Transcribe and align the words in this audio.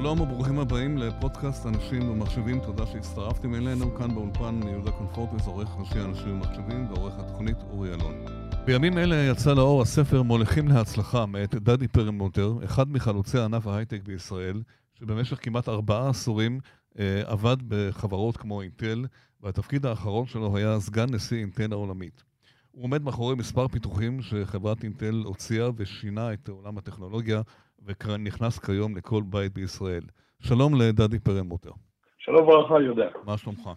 שלום 0.00 0.20
וברוכים 0.20 0.58
הבאים 0.58 0.98
לפודקאסט 0.98 1.66
אנשים 1.66 2.10
ומחשבים, 2.10 2.60
תודה 2.60 2.86
שהצטרפתם 2.86 3.54
אלינו. 3.54 3.94
כאן 3.94 4.14
באולפן 4.14 4.60
יהודה 4.68 4.90
קונפורטס, 4.90 5.46
עורך 5.46 5.68
ראשי 5.78 6.00
אנשים 6.00 6.32
ומחשבים 6.32 6.86
ועורך 6.90 7.14
התוכנית 7.18 7.56
אורי 7.70 7.94
אלון. 7.94 8.24
בימים 8.64 8.98
אלה 8.98 9.16
יצא 9.16 9.54
לאור 9.54 9.82
הספר 9.82 10.22
מוליכים 10.22 10.68
להצלחה 10.68 11.26
מאת 11.26 11.54
דדי 11.54 11.88
פרלמוטר, 11.88 12.54
אחד 12.64 12.90
מחלוצי 12.90 13.38
ענף 13.38 13.66
ההייטק 13.66 14.00
בישראל, 14.02 14.62
שבמשך 14.94 15.38
כמעט 15.42 15.68
ארבעה 15.68 16.08
עשורים 16.08 16.60
אה, 16.98 17.22
עבד 17.24 17.56
בחברות 17.68 18.36
כמו 18.36 18.62
אינטל, 18.62 19.06
והתפקיד 19.40 19.86
האחרון 19.86 20.26
שלו 20.26 20.56
היה 20.56 20.80
סגן 20.80 21.14
נשיא 21.14 21.38
אינטל 21.38 21.72
העולמית. 21.72 22.22
הוא 22.70 22.84
עומד 22.84 23.02
מאחורי 23.02 23.34
מספר 23.34 23.68
פיתוחים 23.68 24.22
שחברת 24.22 24.84
אינטל 24.84 25.22
הוציאה 25.24 25.68
ושינה 25.76 26.32
את 26.32 26.48
עולם 26.48 26.78
הטכנולוגיה 26.78 27.42
ונכנס 27.84 28.58
כיום 28.58 28.96
לכל 28.96 29.22
בית 29.26 29.52
בישראל. 29.52 30.02
שלום 30.40 30.74
לדדי 30.74 31.18
פרלמוטר. 31.18 31.70
שלום 32.18 32.42
וברכה, 32.42 32.74
יהודה. 32.82 33.08
מה 33.24 33.38
שלומך? 33.38 33.70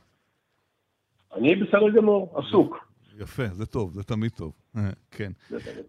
אני 1.36 1.56
בסדר 1.56 1.90
גמור, 1.98 2.40
עסוק. 2.40 2.78
יפה, 3.20 3.48
זה 3.48 3.66
טוב, 3.66 3.94
זה 3.94 4.04
תמיד 4.04 4.32
טוב. 4.32 4.54
כן. 5.18 5.32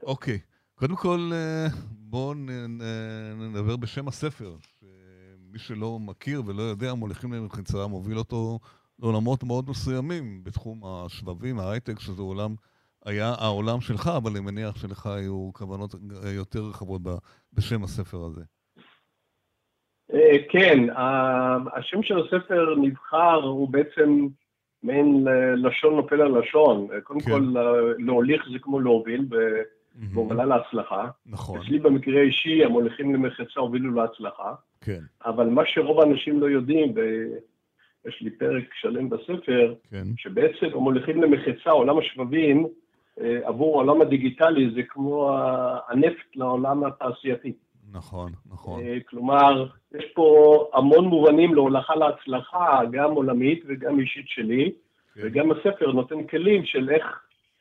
אוקיי. 0.02 0.38
קודם 0.74 0.96
כל, 0.96 1.30
אה, 1.32 1.66
בואו 1.91 2.34
נדבר 3.36 3.77
בשם 3.77 4.08
הספר. 4.08 4.56
מי 5.52 5.58
שלא 5.58 5.98
מכיר 5.98 6.42
ולא 6.46 6.62
יודע, 6.62 6.94
מוליכים 6.94 7.33
למחיצה, 7.33 7.86
מוביל 7.86 8.19
אותו 8.19 8.58
לעולמות 8.98 9.44
מאוד 9.44 9.70
מסוימים 9.70 10.44
בתחום 10.44 10.83
השבבים, 10.84 11.58
ההייטק, 11.58 12.00
שזה 12.00 12.22
עולם, 12.22 12.55
היה 13.04 13.34
העולם 13.38 13.80
שלך, 13.80 14.10
אבל 14.16 14.30
אני 14.30 14.40
מניח 14.40 14.76
שלך 14.76 15.06
היו 15.06 15.50
כוונות 15.52 15.94
יותר 16.36 16.60
רחבות 16.60 17.02
בשם 17.52 17.84
הספר 17.84 18.18
הזה. 18.24 18.42
אה, 20.12 20.36
כן, 20.48 20.78
השם 21.77 22.02
של 22.02 22.19
הספר 22.19 22.74
נבחר, 22.80 23.42
הוא 23.42 23.69
בעצם 23.69 24.27
מעין 24.83 25.27
לשון 25.56 25.96
נופל 25.96 26.20
על 26.20 26.38
לשון. 26.38 26.88
קודם 27.02 27.20
כן. 27.20 27.30
כל, 27.30 27.55
להוליך 27.98 28.42
זה 28.52 28.58
כמו 28.58 28.80
להוביל, 28.80 29.27
בהובלה 29.94 30.44
להצלחה. 30.44 31.08
נכון. 31.27 31.61
אצלי 31.61 31.78
במקרה 31.78 32.20
האישי, 32.20 32.64
המוליכים 32.64 33.14
למחצה 33.14 33.61
הובילו 33.61 33.94
להצלחה. 33.94 34.55
כן. 34.80 35.00
אבל 35.24 35.46
מה 35.46 35.62
שרוב 35.66 36.00
האנשים 36.00 36.41
לא 36.41 36.46
יודעים, 36.46 36.94
ויש 36.94 38.20
לי 38.22 38.30
פרק 38.30 38.64
שלם 38.74 39.11
בספר, 39.11 39.74
כן. 39.91 40.05
שבעצם 40.16 40.66
המוליכים 40.74 41.22
למחצה, 41.22 41.70
עולם 41.70 41.98
השבבים, 41.98 42.66
אה, 42.66 42.70
עבור 43.45 43.81
העולם 43.81 44.01
הדיגיטלי 44.01 44.70
זה 44.75 44.83
כמו 44.89 45.39
הנפט 45.89 46.37
לעולם 46.37 46.84
התעשייתי. 46.84 47.53
נכון, 47.95 48.33
נכון. 48.47 48.81
אה, 48.81 48.98
כלומר, 49.09 49.67
יש 49.95 50.05
פה 50.15 50.69
המון 50.75 51.05
מובנים 51.05 51.55
להולכה 51.55 51.95
להצלחה, 51.95 52.81
גם 52.91 53.11
עולמית 53.11 53.65
וגם 53.69 54.01
אישית 54.01 54.29
שלי, 54.29 54.73
כן. 55.15 55.20
וגם 55.25 55.51
הספר 55.51 55.92
נותן 55.92 56.27
כלים 56.27 56.65
של 56.65 56.91
איך 56.91 57.05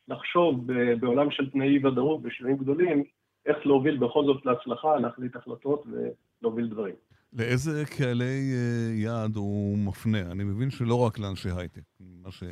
לחשוב 0.08 0.66
בעולם 1.00 1.30
של 1.30 1.50
תנאי 1.50 1.86
ודאות 1.86 2.20
ושינויים 2.22 2.58
גדולים, 2.58 3.04
איך 3.46 3.56
להוביל 3.66 3.96
בכל 3.96 4.24
זאת 4.24 4.46
להצלחה, 4.46 4.96
להחליט 4.96 5.36
החלטות 5.36 5.84
ולהוביל 5.86 6.68
דברים. 6.68 6.94
לאיזה 7.32 7.84
קהלי 7.98 8.52
אה, 8.54 8.94
יעד 8.94 9.36
הוא 9.36 9.78
מפנה? 9.78 10.20
אני 10.32 10.44
מבין 10.44 10.70
שלא 10.70 11.00
רק 11.06 11.18
לאנשי 11.18 11.48
הייטק, 11.56 11.82
מה 12.00 12.30
ש... 12.30 12.42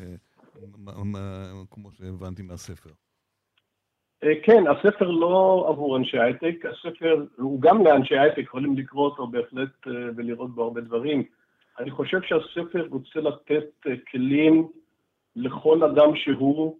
כמו 1.70 1.90
שהבנתי 1.92 2.42
מהספר. 2.42 2.90
אה, 4.24 4.32
כן, 4.42 4.64
הספר 4.66 5.10
לא 5.10 5.66
עבור 5.68 5.96
אנשי 5.96 6.18
הייטק, 6.18 6.64
הספר 6.64 7.24
הוא 7.36 7.60
גם 7.60 7.84
לאנשי 7.84 8.18
הייטק, 8.18 8.38
יכולים 8.38 8.76
לקרוא 8.76 9.04
אותו 9.04 9.26
בהחלט 9.26 9.86
אה, 9.86 9.92
ולראות 10.16 10.54
בו 10.54 10.62
הרבה 10.62 10.80
דברים. 10.80 11.22
אני 11.78 11.90
חושב 11.90 12.18
שהספר 12.22 12.86
רוצה 12.90 13.20
לתת 13.20 13.86
כלים 14.10 14.68
לכל 15.36 15.84
אדם 15.84 16.16
שהוא, 16.16 16.78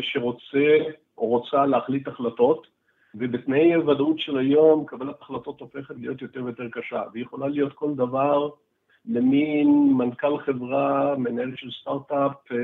שרוצה 0.00 0.76
או 1.18 1.26
רוצה 1.26 1.66
להחליט 1.66 2.08
החלטות, 2.08 2.66
ובתנאי 3.14 3.74
הוודאות 3.74 4.18
של 4.18 4.38
היום, 4.38 4.86
קבלת 4.86 5.22
החלטות 5.22 5.60
הופכת 5.60 5.94
להיות 5.98 6.22
יותר 6.22 6.44
ויותר 6.44 6.68
קשה, 6.72 7.02
והיא 7.12 7.24
יכולה 7.24 7.48
להיות 7.48 7.72
כל 7.72 7.94
דבר 7.94 8.50
למין 9.08 9.92
מנכ"ל 9.92 10.38
חברה, 10.38 11.14
מנהל 11.18 11.52
של 11.56 11.70
סטארט-אפ, 11.80 12.52
אה, 12.52 12.56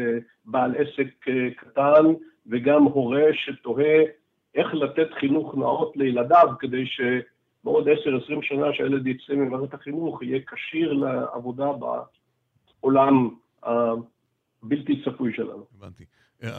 בעל 0.45 0.75
עסק 0.75 1.29
אה, 1.29 1.51
קטן, 1.57 2.05
וגם 2.47 2.83
הורה 2.83 3.23
שתוהה 3.33 4.03
איך 4.55 4.75
לתת 4.75 5.09
חינוך 5.21 5.55
נאות 5.55 5.97
לילדיו, 5.97 6.49
כדי 6.59 6.85
שבעוד 6.87 7.89
10-20 7.89 7.93
שנה 8.43 8.67
שהילד 8.73 9.07
יצא 9.07 9.33
ממערכת 9.35 9.75
החינוך, 9.75 10.23
יהיה 10.23 10.41
כשיר 10.47 10.93
לעבודה 10.93 11.67
בעולם 12.81 13.29
הבלתי 13.63 15.03
צפוי 15.05 15.33
שלנו. 15.35 15.65
הבנתי. 15.79 16.05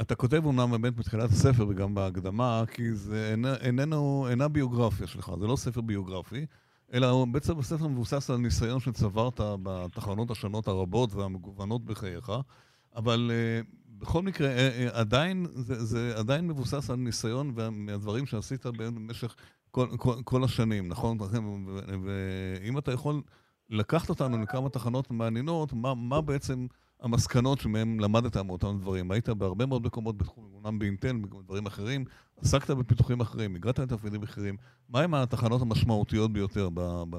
אתה 0.02 0.16
כותב 0.16 0.46
אומנם 0.46 0.72
באמת 0.72 0.96
בתחילת 0.96 1.29
הספר 1.29 1.67
וגם 1.69 1.96
בהקדמה, 1.96 2.63
כי 2.72 2.94
זה 2.94 3.35
איננו, 3.62 4.28
אינה 4.29 4.47
ביוגרפיה 4.47 5.07
שלך, 5.07 5.31
זה 5.40 5.47
לא 5.47 5.56
ספר 5.56 5.81
ביוגרפי, 5.81 6.46
אלא 6.94 7.25
בעצם 7.31 7.59
הספר 7.59 7.88
מבוסס 7.88 8.29
על 8.29 8.38
ניסיון 8.38 8.79
שצברת 8.79 9.40
בתחנות 9.63 10.31
השונות 10.31 10.68
הרבות 10.68 11.13
והמגוונות 11.13 11.85
בחייך, 11.85 12.31
אבל 12.96 13.31
uh, 13.31 13.66
בכל 13.88 14.22
מקרה, 14.22 14.47
uh, 14.47 14.94
uh, 14.94 14.97
עדיין, 14.97 15.46
זה, 15.53 15.85
זה 15.85 16.13
עדיין 16.18 16.47
מבוסס 16.47 16.90
על 16.90 16.96
ניסיון 16.96 17.56
מהדברים 17.72 18.25
שעשית 18.25 18.66
במשך 18.66 19.35
כל, 19.72 19.88
כל, 19.97 20.16
כל 20.23 20.44
השנים, 20.44 20.88
נכון? 20.88 21.18
ואם 22.06 22.78
אתה 22.78 22.91
יכול 22.91 23.22
לקחת 23.69 24.09
אותנו 24.09 24.41
לכמה 24.44 24.69
תחנות 24.69 25.12
מעניינות, 25.12 25.73
מה, 25.73 25.96
מה 25.96 26.22
בעצם... 26.22 26.67
המסקנות 27.05 27.59
שמהם 27.59 27.99
למדת 27.99 28.38
מאותם 28.38 28.77
דברים. 28.79 29.11
היית 29.11 29.29
בהרבה 29.29 29.66
מאוד 29.66 29.85
מקומות 29.85 30.17
בתחום, 30.17 30.45
אומנם 30.55 30.79
באינטל, 30.79 31.16
בדברים 31.41 31.66
אחרים, 31.66 32.05
עסקת 32.41 32.69
בפיתוחים 32.69 33.19
אחרים, 33.21 33.55
הגעת 33.55 33.79
לתפקידים 33.79 34.23
אחרים. 34.23 34.55
מהם 34.89 35.13
התחנות 35.13 35.61
המשמעותיות 35.61 36.33
ביותר 36.33 36.69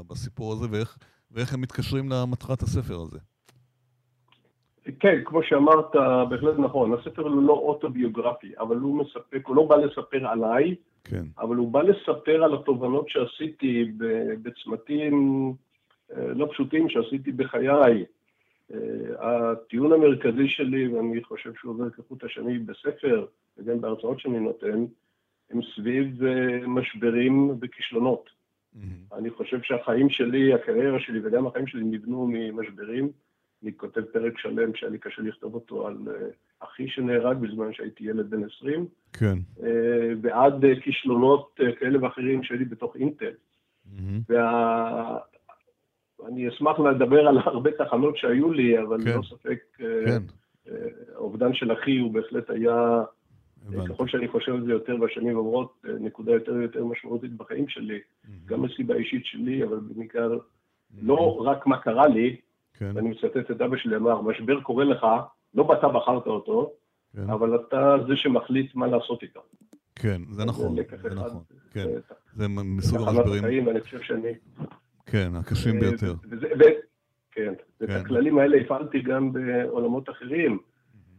בסיפור 0.08 0.52
הזה, 0.52 0.66
ואיך, 0.70 0.98
ואיך 1.30 1.54
הם 1.54 1.60
מתקשרים 1.60 2.08
למטרת 2.08 2.62
הספר 2.62 3.00
הזה? 3.00 3.19
כן, 5.00 5.20
כמו 5.24 5.42
שאמרת, 5.42 5.94
בהחלט 6.28 6.58
נכון. 6.58 6.92
הספר 6.92 7.22
הוא 7.22 7.42
לא 7.42 7.53
אוטוביוגרפי, 7.53 8.53
אבל 8.60 8.76
הוא 8.76 8.98
מספק, 8.98 9.47
הוא 9.47 9.56
לא 9.56 9.64
בא 9.64 9.76
לספר 9.76 10.26
עליי, 10.26 10.74
כן. 11.04 11.24
אבל 11.38 11.56
הוא 11.56 11.72
בא 11.72 11.82
לספר 11.82 12.44
על 12.44 12.54
התובנות 12.54 13.08
שעשיתי 13.08 13.92
בצמתים 14.42 15.54
אה, 16.16 16.26
לא 16.34 16.48
פשוטים 16.53 16.88
שעשיתי 16.88 17.32
בחיי. 17.32 18.04
אה, 18.75 19.50
הטיעון 19.53 19.93
המרכזי 19.93 20.49
שלי, 20.49 20.88
ואני 20.88 21.25
חושב 21.25 21.53
שהוא 21.60 21.75
עובר 21.75 21.91
כחוט 21.91 22.25
השני 22.25 22.59
בספר 22.59 23.27
וגם 23.59 23.81
בהרצאות 23.81 24.21
שאני 24.21 24.41
נותן, 24.41 24.84
הם 25.50 25.60
סביב 25.75 26.25
אה, 26.25 26.66
משברים 26.66 27.50
וכישלונות. 27.60 28.31
Mm-hmm. 28.31 29.16
אני 29.16 29.31
חושב 29.31 29.62
שהחיים 29.62 30.10
שלי, 30.10 30.54
הקריירה 30.54 31.00
שלי 31.00 31.21
וגם 31.25 31.47
החיים 31.47 31.66
שלי 31.66 31.84
נבנו 31.84 32.27
ממשברים. 32.31 33.10
אני 33.62 33.72
כותב 33.77 34.03
פרק 34.03 34.38
שלם 34.38 34.75
שהיה 34.75 34.93
לי 34.93 34.98
קשה 34.98 35.22
לכתוב 35.22 35.54
אותו 35.54 35.87
על 35.87 35.97
אה, 36.09 36.28
אחי 36.60 36.88
שנהרג 36.88 37.37
בזמן 37.37 37.72
שהייתי 37.72 38.04
ילד 38.04 38.31
בן 38.31 38.44
20. 38.59 38.87
כן. 39.12 39.38
ועד 40.22 40.65
כישלונות 40.83 41.60
כאלה 41.78 42.03
ואחרים 42.03 42.43
שהייתי 42.43 42.65
בתוך 42.65 42.97
אינטל. 42.97 43.31
Mm-hmm. 43.87 43.98
וה... 44.28 45.19
אני 46.27 46.49
אשמח 46.49 46.78
לדבר 46.78 47.28
על 47.28 47.38
הרבה 47.38 47.71
תחנות 47.71 48.16
שהיו 48.16 48.53
לי, 48.53 48.82
אבל 48.82 49.04
כן. 49.04 49.16
לא 49.16 49.22
ספק, 49.22 49.59
אה, 49.81 49.87
כן. 50.06 50.22
האובדן 51.15 51.54
של 51.54 51.72
אחי 51.72 51.99
הוא 51.99 52.12
בהחלט 52.12 52.50
היה, 52.50 53.03
הבנתי. 53.66 53.93
ככל 53.93 54.09
שאני 54.09 54.28
חושב 54.28 54.54
על 54.54 54.65
זה 54.65 54.72
יותר 54.72 54.97
בשנים 54.97 55.37
עוברות, 55.37 55.72
אה, 55.88 55.93
נקודה 56.00 56.32
יותר 56.32 56.53
ויותר 56.53 56.84
משמעותית 56.84 57.33
בחיים 57.33 57.68
שלי, 57.68 57.98
mm-hmm. 57.98 58.28
גם 58.47 58.63
מסיבה 58.63 58.95
אישית 58.95 59.24
שלי, 59.24 59.65
אבל 59.65 59.78
בעיקר 59.80 60.33
mm-hmm. 60.33 60.98
לא 61.03 61.41
רק 61.41 61.66
מה 61.66 61.78
קרה 61.78 62.07
לי, 62.07 62.36
כן. 62.74 62.91
ואני 62.95 63.09
מצטט 63.09 63.51
את 63.51 63.60
אבא 63.60 63.77
שלי, 63.77 63.97
אמר, 63.97 64.21
משבר 64.21 64.60
קורה 64.60 64.84
לך, 64.84 65.07
לא 65.54 65.69
אתה 65.78 65.89
בחרת 65.89 66.27
אותו, 66.27 66.72
כן. 67.16 67.30
אבל 67.30 67.54
אתה 67.54 67.97
זה 68.09 68.16
שמחליט 68.16 68.74
מה 68.74 68.86
לעשות 68.86 69.22
איתו. 69.22 69.41
כן, 69.95 70.22
זה 70.30 70.45
נכון, 70.45 70.77
זה 71.03 71.15
נכון, 71.15 71.42
כן, 71.72 71.86
זה 72.34 72.48
מסוג 72.48 73.09
המשברים. 73.09 73.66
ואני 73.66 73.80
חושב 73.80 74.01
שאני 74.01 74.33
כן, 75.06 75.30
הקשים 75.36 75.74
אה, 75.74 75.80
ביותר. 75.80 76.14
וזה, 76.30 76.47
ו, 76.47 76.62
כן, 77.32 77.53
ואת 77.80 77.91
כן. 77.91 77.97
הכללים 77.97 78.38
האלה 78.38 78.56
הפעלתי 78.56 79.00
גם 79.00 79.32
בעולמות 79.32 80.10
אחרים. 80.10 80.58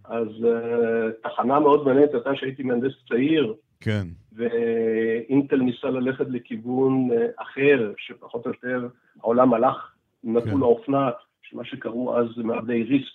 אז 0.03 0.27
uh, 0.27 1.29
תחנה 1.29 1.59
מאוד 1.59 1.85
מעניינת 1.85 2.13
הייתה 2.13 2.35
שהייתי 2.35 2.63
מהנדס 2.63 2.93
צעיר. 3.09 3.53
כן. 3.79 4.07
ואינטל 4.33 5.55
ניסה 5.55 5.89
ללכת 5.89 6.25
לכיוון 6.29 7.09
uh, 7.11 7.41
אחר, 7.41 7.93
שפחות 7.97 8.45
או 8.45 8.51
יותר 8.51 8.87
העולם 9.21 9.53
הלך, 9.53 9.91
נתנו 10.23 10.51
כן. 10.51 10.57
לאופנה, 10.57 11.09
מה 11.53 11.65
שקראו 11.65 12.19
אז 12.19 12.37
מעבדי 12.37 12.83
ריסק. 12.83 13.13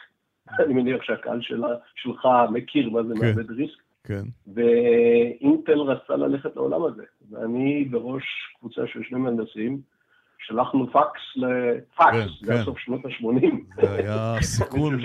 אני 0.59 0.75
מניח 0.75 1.03
שהקהל 1.03 1.41
שלה, 1.43 1.69
שלך 1.95 2.29
מכיר 2.51 2.91
מה 2.91 3.03
זה 3.03 3.15
כן. 3.15 3.27
מעבד 3.27 3.51
ריסק. 3.51 3.83
כן. 4.05 4.23
ואינטל 4.55 5.79
רצה 5.79 6.17
ללכת 6.17 6.57
לעולם 6.57 6.85
הזה. 6.85 7.03
ואני 7.31 7.85
בראש 7.85 8.25
קבוצה 8.59 8.83
של 8.87 9.03
שני 9.03 9.19
מהנדסים, 9.19 9.81
שלחנו 10.47 10.87
פקס 10.93 11.21
לפקס, 11.37 12.31
זה 12.43 12.53
היה 12.55 12.65
סוף 12.65 12.79
שנות 12.79 13.01
ה-80. 13.05 13.47
זה 13.83 13.95
היה 13.95 14.37
סיכון, 14.43 14.99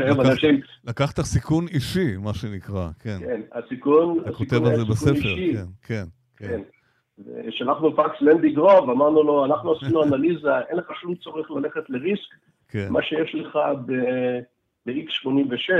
לקחת 0.83 1.21
סיכון 1.21 1.67
אישי, 1.67 2.17
מה 2.17 2.33
שנקרא, 2.33 2.89
כן. 2.99 3.17
כן, 3.19 3.41
הסיכון, 3.51 4.19
אתה 4.21 4.31
כותב 4.31 4.65
על 4.65 4.75
זה 4.75 4.85
בספר, 4.85 5.35
כן, 5.47 5.65
כן. 5.83 6.03
כן. 6.37 6.61
שלחנו 7.49 7.95
פקס 7.95 8.21
לאנדי 8.21 8.49
גרוב, 8.49 8.89
אמרנו 8.89 9.23
לו, 9.23 9.45
אנחנו 9.45 9.75
עשינו 9.75 10.03
אנליזה, 10.03 10.59
אין 10.69 10.77
לך 10.77 10.91
שום 11.01 11.15
צורך 11.15 11.51
ללכת 11.51 11.89
לריסק, 11.89 12.35
כן. 12.69 12.87
מה 12.89 13.03
שיש 13.03 13.35
לך 13.35 13.59
ב-X86, 13.85 15.73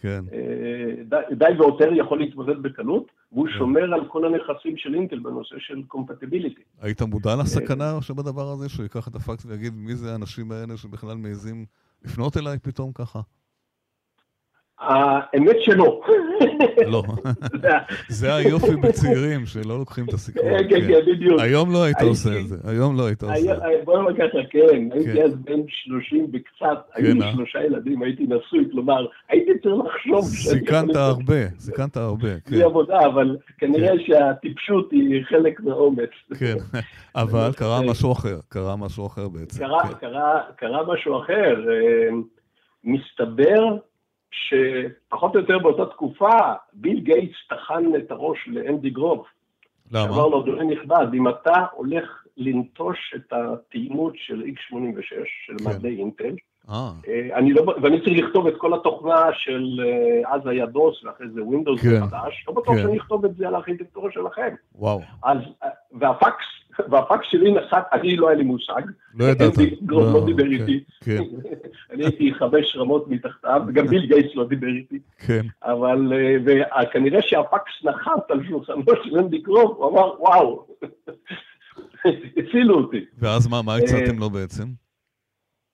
כן. 0.00 0.24
אה, 0.32 1.24
די, 1.38 1.58
והותר 1.58 1.92
יכול 1.92 2.18
להתמודד 2.18 2.62
בקלות, 2.62 3.06
והוא 3.32 3.46
כן. 3.46 3.52
שומר 3.58 3.94
על 3.94 4.08
כל 4.08 4.24
הנכסים 4.24 4.76
של 4.76 4.94
אינטל 4.94 5.18
בנושא 5.18 5.56
של 5.58 5.82
קומפטיביליטי. 5.82 6.62
היית 6.80 7.02
מודע 7.02 7.36
לסכנה 7.36 7.94
אה, 7.94 8.02
שבדבר 8.02 8.48
הזה, 8.48 8.68
שהוא 8.68 8.82
ייקח 8.82 9.08
את 9.08 9.14
הפקס 9.14 9.46
ויגיד 9.46 9.72
מי 9.76 9.94
זה 9.94 10.12
האנשים 10.12 10.52
האלה 10.52 10.76
שבכלל 10.76 11.16
מעזים 11.16 11.64
לפנות 12.04 12.36
אליי 12.36 12.58
פתאום 12.58 12.92
ככה? 12.92 13.20
האמת 14.80 15.56
שלא. 15.60 16.00
לא. 16.86 17.02
זה 18.08 18.34
היופי 18.34 18.76
בצעירים, 18.76 19.46
שלא 19.46 19.78
לוקחים 19.78 20.04
את 20.04 20.12
הסיכון. 20.12 20.42
כן, 20.42 20.68
כן, 20.70 20.80
כן, 20.88 21.00
בדיוק. 21.06 21.40
היום 21.40 21.72
לא 21.72 21.84
היית 21.84 22.02
עושה 22.02 22.30
את 22.40 22.48
זה, 22.48 22.56
היום 22.64 22.96
לא 22.96 23.06
היית 23.06 23.22
עושה 23.22 23.52
את 23.52 23.60
זה. 23.60 23.66
בוא 23.84 23.98
נאמר 23.98 24.16
ככה, 24.16 24.38
כן, 24.50 24.88
הייתי 24.92 25.12
כן. 25.12 25.22
אז 25.22 25.34
בן 25.34 25.60
30 25.68 26.26
וקצת, 26.32 26.78
היו 26.94 27.14
לי 27.14 27.22
אה? 27.22 27.32
שלושה 27.32 27.64
ילדים, 27.64 28.02
הייתי 28.02 28.22
נשוי, 28.22 28.68
כלומר, 28.72 29.06
הייתי 29.28 29.50
צריך 29.62 29.74
לחשוב... 29.86 30.24
סיכנת 30.24 30.96
הרבה, 30.96 31.48
סיכנת 31.58 31.96
הרבה, 31.96 32.40
כן. 32.40 32.50
בלי 32.50 32.62
עבודה, 32.62 32.98
אבל 33.06 33.36
כנראה 33.58 33.92
שהטיפשות 34.06 34.92
היא 34.92 35.24
חלק 35.28 35.60
מהאומץ. 35.60 36.10
כן, 36.38 36.56
אבל 37.22 37.50
קרה 37.56 37.80
משהו 37.90 38.12
אחר, 38.12 38.38
קרה 38.48 38.76
משהו 38.76 39.06
אחר 39.06 39.28
בעצם. 39.28 39.64
קרה 40.56 40.94
משהו 40.94 41.18
אחר. 41.22 41.54
אה, 41.70 42.08
מסתבר 42.84 43.76
שפחות 44.30 45.34
או 45.34 45.40
יותר 45.40 45.58
באותה 45.58 45.86
תקופה, 45.86 46.52
ביל 46.72 47.00
גייטס 47.00 47.36
טחן 47.48 47.84
את 47.98 48.10
הראש 48.10 48.38
לאנדי 48.46 48.90
גרוב. 48.90 49.24
למה? 49.92 50.14
אמר 50.14 50.26
לו, 50.26 50.42
אדוני 50.42 50.74
נכבד, 50.74 51.06
אם 51.14 51.28
אתה 51.28 51.64
הולך 51.72 52.24
לנטוש 52.36 53.14
את 53.16 53.32
התאימות 53.32 54.12
של 54.16 54.42
x86, 54.42 55.24
של 55.46 55.58
כן. 55.58 55.70
מעבדי 55.70 55.96
אינטל. 55.96 56.34
אני 57.34 57.52
לא, 57.52 57.74
ואני 57.82 58.00
צריך 58.00 58.24
לכתוב 58.24 58.46
את 58.46 58.54
כל 58.58 58.74
התוכנה 58.74 59.24
של 59.32 59.80
אה, 59.84 60.34
אז 60.34 60.46
היה 60.46 60.66
דוס 60.66 61.04
ואחרי 61.04 61.26
זה 61.34 61.44
ווינדוס 61.44 61.80
כן. 61.80 62.00
חדש, 62.00 62.44
לא 62.48 62.54
בטוח 62.54 62.74
כן. 62.74 62.82
שאני 62.82 62.98
אכתוב 62.98 63.24
את 63.24 63.36
זה 63.36 63.48
על 63.48 63.54
הארכיטקטורה 63.54 64.10
שלכם. 64.12 64.54
וואו. 64.74 65.00
אז, 65.24 65.38
והפקס, 65.92 66.44
והפקס 66.90 67.26
שלי 67.30 67.52
נחת, 67.52 67.88
אני 67.92 68.16
לא 68.16 68.28
היה 68.28 68.36
לי 68.36 68.44
מושג. 68.44 68.82
לא 69.14 69.24
ידעת. 69.24 69.52
גרוב 69.82 70.04
לא, 70.04 70.20
לא 70.20 70.26
דיבר 70.26 70.44
כן, 70.44 70.50
איתי. 70.50 70.84
כן. 71.00 71.22
אני 71.92 72.04
הייתי 72.04 72.34
חמש 72.34 72.76
רמות 72.76 73.08
מתחתיו, 73.08 73.62
וגם 73.66 73.86
ביל 73.86 74.06
גייטס 74.06 74.34
לא 74.34 74.48
דיבר 74.48 74.68
איתי. 74.68 74.98
כן. 75.18 75.46
אבל 75.62 76.12
כנראה 76.92 77.22
שהפקס 77.22 77.72
נחת 77.84 78.30
על 78.30 78.40
שולחנו 78.48 78.82
של 79.04 79.18
אנדי 79.18 79.38
גרוב, 79.38 79.76
הוא 79.76 79.90
אמר, 79.90 80.20
וואו, 80.20 80.66
הצילו 82.36 82.74
אותי. 82.74 83.04
ואז 83.18 83.48
מה, 83.48 83.62
מה 83.62 83.76
הצעתם 83.76 84.18
לו 84.18 84.30
בעצם? 84.30 84.64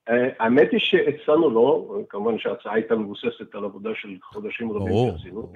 אה, 0.09 0.29
האמת 0.39 0.69
היא 0.73 0.81
שהצענו 0.81 1.51
לו, 1.51 2.05
כמובן 2.09 2.39
שההצעה 2.39 2.75
הייתה 2.75 2.95
מבוססת 2.97 3.55
על 3.55 3.65
עבודה 3.65 3.91
של 3.95 4.17
חודשים 4.23 4.73
רבים 4.73 5.13
שעשינו, 5.13 5.53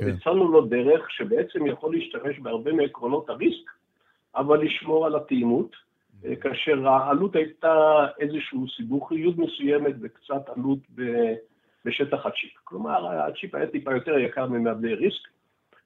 כן. 0.00 0.08
הצענו 0.08 0.48
לו 0.48 0.60
דרך 0.60 1.10
שבעצם 1.10 1.66
יכול 1.66 1.94
להשתמש 1.96 2.38
בהרבה 2.38 2.72
מעקרונות 2.72 3.30
הריסק, 3.30 3.70
אבל 4.36 4.62
לשמור 4.62 5.06
על 5.06 5.16
התאימות, 5.16 5.76
אה, 6.24 6.36
כאשר 6.36 6.88
העלות 6.88 7.36
הייתה 7.36 8.06
איזשהו 8.20 8.68
סיבוכיות 8.76 9.38
מסוימת 9.38 9.94
וקצת 10.00 10.48
עלות 10.56 10.78
בשטח 11.84 12.26
הצ'יפ. 12.26 12.52
כלומר, 12.64 13.06
הצ'יפ 13.08 13.54
היה 13.54 13.66
טיפה 13.66 13.94
יותר 13.94 14.18
יקר 14.18 14.46
ממעבדי 14.46 14.94
ריסק, 14.94 15.28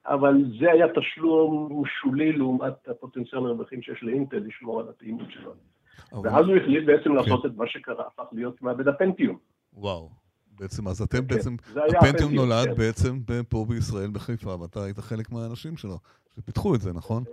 אבל 0.07 0.35
זה 0.61 0.73
היה 0.73 0.87
תשלום 0.89 1.83
שולי 1.87 2.33
לעומת 2.33 2.89
הפוטנציאל 2.89 3.47
הרווחים 3.47 3.83
שיש 3.83 4.03
לאינטל 4.03 4.39
לשמור 4.39 4.81
על 4.81 4.89
התאימות 4.89 5.31
שלנו. 5.31 5.73
ואז 6.13 6.47
הוא 6.47 6.57
החליט 6.57 6.87
בעצם 6.87 7.05
כן. 7.05 7.15
לעשות 7.15 7.47
את 7.47 7.51
מה 7.57 7.65
שקרה, 7.67 8.05
הפך 8.07 8.25
להיות 8.33 8.63
מעבד 8.63 8.89
הפנטיום. 8.89 9.39
וואו. 9.75 10.11
בעצם, 10.59 10.89
אז 10.89 11.03
אתם 11.03 11.19
כן, 11.19 11.27
בעצם, 11.27 11.57
הפנטיום 11.99 12.35
נולד 12.35 12.69
כן. 12.69 12.75
בעצם 12.75 13.19
פה 13.49 13.67
בישראל, 13.69 14.11
בחיפה, 14.11 14.61
ואתה 14.61 14.85
היית 14.85 14.99
חלק 14.99 15.31
מהאנשים 15.31 15.77
שלו, 15.77 15.99
שפיתחו 16.37 16.75
את 16.75 16.81
זה, 16.81 16.93
נכון? 16.93 17.25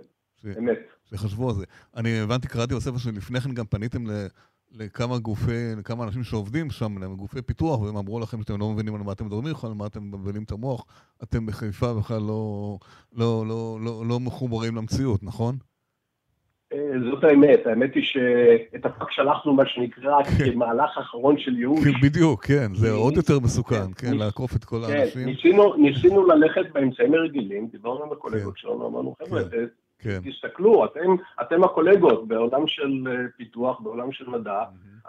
אמת. 0.58 0.78
שחשבו 1.04 1.48
על 1.48 1.54
זה. 1.54 1.64
אני 1.96 2.20
הבנתי, 2.20 2.48
קראתי 2.48 2.74
בספר 2.74 2.98
שלפני 2.98 3.40
כן 3.40 3.52
גם 3.52 3.64
פניתם 3.66 4.04
לכמה 4.72 5.18
גופי, 5.18 5.74
לכמה 5.76 6.04
אנשים 6.04 6.22
שעובדים 6.22 6.70
שם, 6.70 7.14
גופי 7.16 7.42
פיתוח, 7.42 7.80
והם 7.80 7.96
אמרו 7.96 8.20
לכם 8.20 8.42
שאתם 8.42 8.60
לא 8.60 8.70
מבינים 8.70 8.94
על 8.94 9.00
מה 9.00 9.12
אתם 9.12 9.26
מדברים 9.26 9.54
בכלל, 9.54 9.70
על 9.70 9.76
מה 9.76 9.86
אתם 9.86 10.02
מבלבלים 10.02 10.42
את 10.42 10.52
המוח. 10.52 10.84
אתם 11.22 11.46
בחיפה 11.46 11.94
בכלל 11.94 12.22
לא, 12.22 12.78
לא, 13.12 13.44
לא, 13.46 13.78
לא, 13.84 14.06
לא 14.06 14.20
מחוברים 14.20 14.76
למציאות, 14.76 15.22
נכון? 15.22 15.56
אה, 16.72 16.78
זאת 17.10 17.24
האמת, 17.24 17.66
האמת 17.66 17.94
היא 17.94 18.04
שאת 18.04 18.86
הפאק 18.86 19.10
שלחנו 19.10 19.54
מה 19.54 19.66
שנקרא 19.66 20.22
כן. 20.22 20.44
כמהלך 20.52 20.98
אחרון 20.98 21.38
של 21.38 21.58
ייאוש. 21.58 21.84
כן, 21.84 22.00
בדיוק, 22.02 22.44
כן, 22.44 22.74
זה 22.74 22.90
עוד 22.90 23.16
יותר 23.16 23.40
מסוכן, 23.40 23.92
כן, 23.96 24.16
לעקוף 24.16 24.56
את 24.56 24.64
כל 24.64 24.80
כן, 24.86 24.96
האנשים. 24.96 25.28
ניסינו 25.76 26.26
ללכת 26.26 26.72
באמצעים 26.72 27.14
הרגילים, 27.14 27.68
דיברנו 27.72 28.04
עם 28.04 28.12
הקולגות 28.12 28.58
שלנו, 28.58 28.86
אמרנו, 28.86 29.14
חבר'ה, 29.22 29.42
תסתכלו, 30.02 30.84
אתם 31.42 31.64
הקולגות 31.64 32.28
בעולם 32.28 32.66
של 32.66 33.04
אה, 33.06 33.12
פיתוח, 33.36 33.80
בעולם 33.80 34.12
של 34.12 34.28
מדע, 34.28 34.62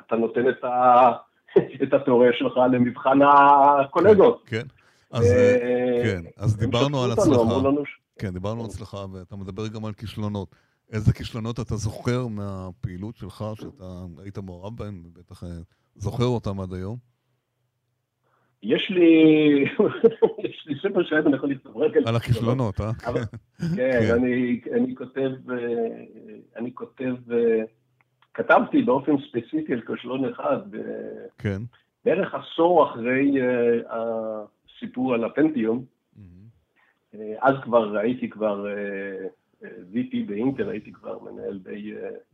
אתה 0.06 0.16
נותן 0.16 0.44
את 1.84 1.94
התיאוריה 1.94 2.32
שלך 2.34 2.58
למבחן 2.72 3.20
הקולגות. 3.22 4.44
כן, 4.46 4.64
אז 5.12 5.32
אה, 5.32 6.48
דיברנו 6.58 7.04
על 7.04 7.12
הצלחה. 7.12 7.42
כן, 8.20 8.34
דיברנו 8.34 8.60
על 8.60 8.66
הצלחה, 8.66 9.06
ואתה 9.14 9.36
מדבר 9.36 9.68
גם 9.68 9.86
על 9.86 9.94
כישלונות. 9.94 10.56
איזה 10.92 11.14
כישלונות 11.14 11.60
אתה 11.60 11.76
זוכר 11.76 12.28
מהפעילות 12.28 13.16
שלך, 13.16 13.46
שאתה 13.56 14.06
היית 14.18 14.38
מעורב 14.38 14.78
בהם, 14.78 15.04
ובטח 15.06 15.44
אה, 15.44 15.50
זוכר 15.96 16.26
אותם 16.26 16.60
עד 16.60 16.74
היום? 16.74 16.98
יש 18.64 18.90
לי, 18.90 19.14
יש 20.50 20.66
לי 20.68 20.76
ספר 20.80 21.04
שלם, 21.04 21.28
אני 21.28 21.36
יכול 21.36 21.52
לכתוב 21.52 21.78
רק 21.78 21.92
על 22.06 22.16
הכישלונות, 22.16 22.82
אה? 22.82 22.94
כן, 23.04 23.22
כן. 23.76 24.14
אני 24.74 24.96
כותב, 24.96 25.32
אה, 25.52 25.58
אני 26.58 26.74
כותב, 26.74 27.32
אה, 27.32 27.62
כתבתי 28.34 28.82
באופן 28.82 29.12
ספציפי 29.18 29.74
על 29.74 29.82
כישלון 29.82 30.30
אחד, 30.30 30.60
כן. 31.38 31.62
בערך 32.06 32.34
עשור 32.34 32.92
אחרי 32.92 33.36
הסיפור 33.90 35.14
על 35.14 35.24
הפנטיום, 35.24 35.86
אז 37.40 37.56
כבר 37.64 37.98
הייתי 37.98 38.30
כבר 38.30 38.66
VP 39.64 40.16
באינטל, 40.28 40.70
הייתי 40.70 40.92
כבר 40.92 41.20
מנהל 41.20 41.60
ב... 41.64 41.70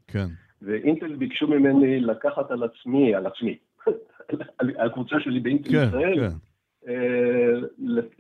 כן. 0.07 0.27
ואינטל 0.61 1.15
ביקשו 1.15 1.47
ממני 1.47 1.99
לקחת 1.99 2.51
על 2.51 2.63
עצמי, 2.63 3.15
על 3.15 3.27
עצמי, 3.27 3.57
על 4.59 4.71
הקבוצה 4.77 5.19
שלי 5.19 5.39
באינטל 5.39 5.69
כן, 5.69 5.87
ישראל, 5.87 6.19
כן. 6.19 6.35
אה, 6.87 7.53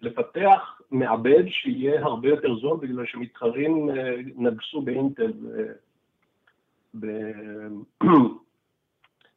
לפתח 0.01 0.81
מעבד 0.91 1.43
שיהיה 1.47 2.05
הרבה 2.05 2.29
יותר 2.29 2.55
זול 2.55 2.77
בגלל 2.81 3.05
שמתחרים 3.05 3.89
אה, 3.89 4.15
נגסו 4.35 4.81
באינטל 4.81 5.31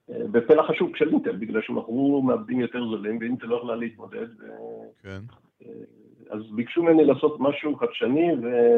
בפלח 0.08 0.70
השוק 0.70 0.96
של 0.96 1.08
אינטל, 1.08 1.36
בגלל 1.36 1.62
שמכרו 1.62 2.22
מעבדים 2.22 2.60
יותר 2.60 2.84
זולים 2.84 3.18
ואינטל 3.20 3.46
לא 3.46 3.56
יכלה 3.56 3.76
להתמודד. 3.76 4.26
כן. 5.02 5.20
אה, 5.66 5.70
אז 6.30 6.40
ביקשו 6.50 6.82
ממני 6.82 7.04
לעשות 7.04 7.36
משהו 7.40 7.76
חדשני, 7.76 8.30
אה, 8.30 8.76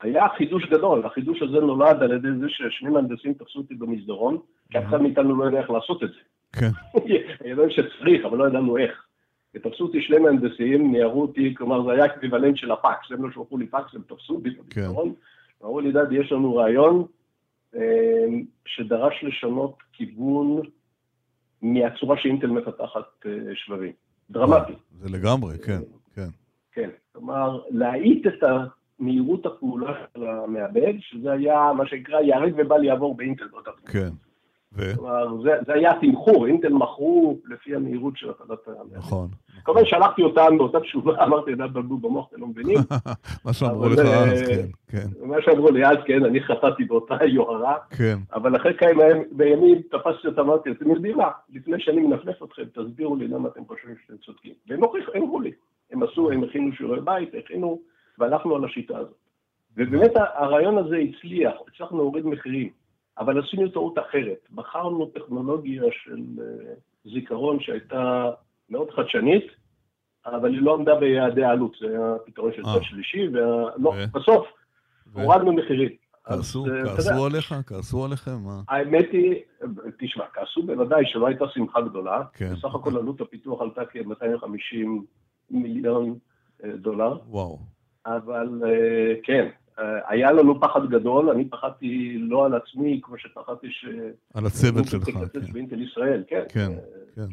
היה 0.00 0.28
חידוש 0.36 0.64
גדול, 0.64 1.06
החידוש 1.06 1.42
הזה 1.42 1.60
נולד 1.60 2.02
על 2.02 2.12
ידי 2.12 2.28
זה 2.40 2.46
ששני 2.48 2.90
מהנדסים 2.90 3.34
תפסו 3.34 3.58
אותי 3.58 3.74
במסדרון, 3.74 4.38
כי 4.70 4.78
אף 4.78 4.84
אחד 4.84 5.02
מאיתנו 5.02 5.36
לא 5.36 5.44
יודע 5.44 5.58
איך 5.58 5.70
לעשות 5.70 6.02
את 6.02 6.08
זה. 6.08 6.20
כן. 6.52 6.70
ידענו 7.50 7.70
שצריך, 7.70 8.24
אבל 8.24 8.38
לא 8.38 8.48
ידענו 8.48 8.78
איך. 8.78 9.04
ותפסו 9.54 9.84
אותי 9.84 10.02
שני 10.02 10.18
מהנדסים, 10.18 10.92
ניערו 10.92 11.22
אותי, 11.22 11.54
כלומר 11.56 11.84
זה 11.84 11.92
היה 11.92 12.04
אקוויוולנט 12.04 12.56
של 12.56 12.70
הפקס, 12.70 13.10
הם 13.10 13.24
לא 13.24 13.30
שלחו 13.30 13.58
לי 13.58 13.66
פקס, 13.66 13.94
הם 13.94 14.02
תפסו 14.02 14.34
אותי 14.34 14.50
במסדרון, 14.50 15.08
כן. 15.08 15.64
אמרו 15.64 15.80
לי, 15.80 15.92
דדי, 15.92 16.16
יש 16.16 16.32
לנו 16.32 16.56
רעיון 16.56 17.06
אה, 17.76 18.26
שדרש 18.66 19.24
לשנות 19.24 19.76
כיוון 19.92 20.60
מהצורה 21.62 22.16
שאינטל 22.18 22.46
מפתחת 22.46 23.26
אה, 23.26 23.30
שבבים. 23.54 23.92
דרמטי. 24.30 24.72
זה 25.00 25.08
לגמרי, 25.08 25.58
כן, 25.58 25.80
כן. 26.14 26.28
כן, 26.74 26.90
כלומר, 27.12 27.60
להאיט 27.70 28.26
את 28.26 28.42
מהירות 28.98 29.46
הפעולה 29.46 29.94
של 30.14 30.26
המעבד, 30.26 30.92
שזה 30.98 31.32
היה 31.32 31.72
מה 31.76 31.86
שנקרא 31.86 32.20
ייהרג 32.20 32.52
ובל 32.56 32.84
יעבור 32.84 33.16
באינטל 33.16 33.48
באותה 33.48 33.70
תקופה. 33.70 33.92
כן. 33.92 34.08
ו... 34.76 34.94
כלומר, 34.94 35.42
זה, 35.42 35.50
זה 35.66 35.72
היה 35.74 35.92
תמחור, 36.00 36.46
אינטל 36.46 36.72
מכרו 36.72 37.38
לפי 37.50 37.74
המהירות 37.74 38.16
של 38.16 38.30
הפעלת 38.30 38.58
המעבד. 38.66 38.96
נכון, 38.96 39.28
כמובן 39.64 39.84
שלחתי 39.84 40.22
אותם 40.22 40.58
באותה 40.58 40.80
תשובה, 40.80 41.12
אמרתי, 41.24 41.52
אתה 41.52 41.66
בלבול 41.66 41.98
במוח, 42.00 42.28
אתם 42.30 42.40
לא 42.40 42.46
מבינים. 42.46 42.78
מה 43.44 43.52
שאמרו 43.52 43.88
לך 43.88 43.98
אז, 43.98 44.42
כן, 44.48 44.66
כן. 44.88 45.26
מה 45.26 45.36
שאמרו 45.40 45.70
לי 45.70 45.86
אז, 45.86 45.96
כן, 46.06 46.24
אני 46.24 46.40
חטאתי 46.40 46.84
באותה 46.84 47.14
יוהרה. 47.24 47.76
כן. 47.90 48.18
אבל 48.32 48.56
אחרי 48.56 48.74
כמה 48.74 49.04
בימים 49.32 49.82
תפסתי 49.90 50.26
אותם, 50.26 50.40
אמרתי, 50.40 50.70
אתם 50.70 50.90
יודעים 50.90 51.16
מה, 51.16 51.30
לפני 51.52 51.80
שאני 51.80 52.00
מנפנף 52.00 52.42
אתכם, 52.42 52.62
תסבירו 52.64 53.16
לי 53.16 53.28
למה 53.28 53.48
אתם 53.48 53.60
חושבים 53.66 53.94
שאתם 54.06 54.16
צודקים. 54.16 54.52
והם 54.68 54.80
אמרו 55.16 55.40
לי, 55.40 55.52
הם 55.94 56.02
עשו, 56.02 56.30
הם 56.30 56.44
הכינו 56.44 56.72
שיעורי 56.72 57.00
בית, 57.00 57.34
הכינו, 57.34 57.80
והלכנו 58.18 58.56
על 58.56 58.64
השיטה 58.64 58.98
הזאת. 58.98 59.14
ובאמת 59.76 60.12
הרעיון 60.34 60.78
הזה 60.78 60.96
הצליח, 60.96 61.52
הצלחנו 61.68 61.98
להוריד 61.98 62.26
מחירים, 62.26 62.70
אבל 63.18 63.44
עשינו 63.44 63.68
טעות 63.68 63.98
אחרת. 63.98 64.48
בחרנו 64.54 65.06
טכנולוגיה 65.06 65.82
של 65.90 66.22
אה, 66.40 66.74
זיכרון 67.04 67.60
שהייתה 67.60 68.30
מאוד 68.70 68.90
חדשנית, 68.90 69.46
אבל 70.26 70.52
היא 70.52 70.62
לא 70.62 70.74
עמדה 70.74 70.94
ביעדי 70.94 71.44
העלות, 71.44 71.76
זה 71.80 71.88
היה 71.88 72.14
פתרון 72.24 72.52
של 72.56 72.62
צד 72.62 72.68
אה. 72.68 72.84
שלישי, 72.84 73.28
ובסוף 73.28 74.46
הורדנו 75.12 75.52
מחירים. 75.52 75.90
כעסו, 76.24 76.66
אה, 76.66 76.96
כעסו 76.96 77.26
עליך? 77.26 77.54
כעסו 77.66 78.04
עליכם? 78.04 78.38
האמת 78.68 79.06
היא, 79.12 79.34
תשמע, 79.98 80.24
כעסו 80.32 80.62
בוודאי 80.62 81.02
שלא 81.06 81.26
הייתה 81.26 81.44
שמחה 81.54 81.80
גדולה. 81.80 82.22
כן. 82.32 82.54
בסך 82.54 82.74
הכל 82.74 82.96
עלות 82.96 83.20
הפיתוח 83.20 83.60
עלתה 83.60 83.82
כ-250 83.86 84.86
מיליון 85.50 86.18
דולר. 86.64 87.18
וואו. 87.28 87.58
אבל 88.06 88.62
כן, 89.22 89.48
אה, 89.78 89.84
היה 90.08 90.32
לנו 90.32 90.60
פחד 90.60 90.90
גדול, 90.90 91.30
אני 91.30 91.48
פחדתי 91.48 92.18
לא 92.18 92.44
על 92.44 92.54
עצמי, 92.54 93.00
כמו 93.02 93.18
שפחדתי 93.18 93.66
ש... 93.70 93.86
על 94.34 94.46
הצוות 94.46 94.86
שלך, 94.86 95.04
כן. 95.04 95.52
באינטל 95.52 95.82
ישראל, 95.82 96.24
כן. 96.26 96.42
כן, 96.48 96.72
כן. 97.14 97.26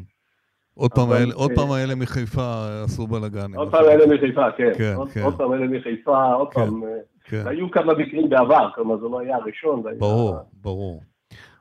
עוד 0.74 0.92
פעם, 0.92 1.10
האלה, 1.12 1.34
עוד 1.34 1.50
פעם 1.54 1.70
האלה 1.70 1.94
מחיפה 1.94 2.82
עשו 2.84 3.06
בלאגן. 3.06 3.54
עוד 3.54 3.70
פעם 3.70 3.84
האלה 3.84 4.06
מחיפה, 4.06 4.50
כן. 4.56 4.70
כן, 4.78 4.94
עוד, 4.96 5.08
כן. 5.08 5.22
עוד 5.22 5.36
פעם 5.36 5.52
האלה 5.52 5.66
מחיפה, 5.66 6.32
עוד 6.32 6.54
כן, 6.54 6.60
פעם. 6.60 6.84
אה, 6.84 6.88
כן. 7.24 7.42
היו 7.46 7.70
כמה 7.70 7.94
מקרים 7.94 8.28
בעבר, 8.28 8.68
כלומר 8.74 8.96
זה 8.96 9.08
לא 9.08 9.20
היה 9.20 9.36
הראשון. 9.36 9.82
ברור, 9.98 10.30
היה... 10.30 10.38
ברור. 10.62 11.02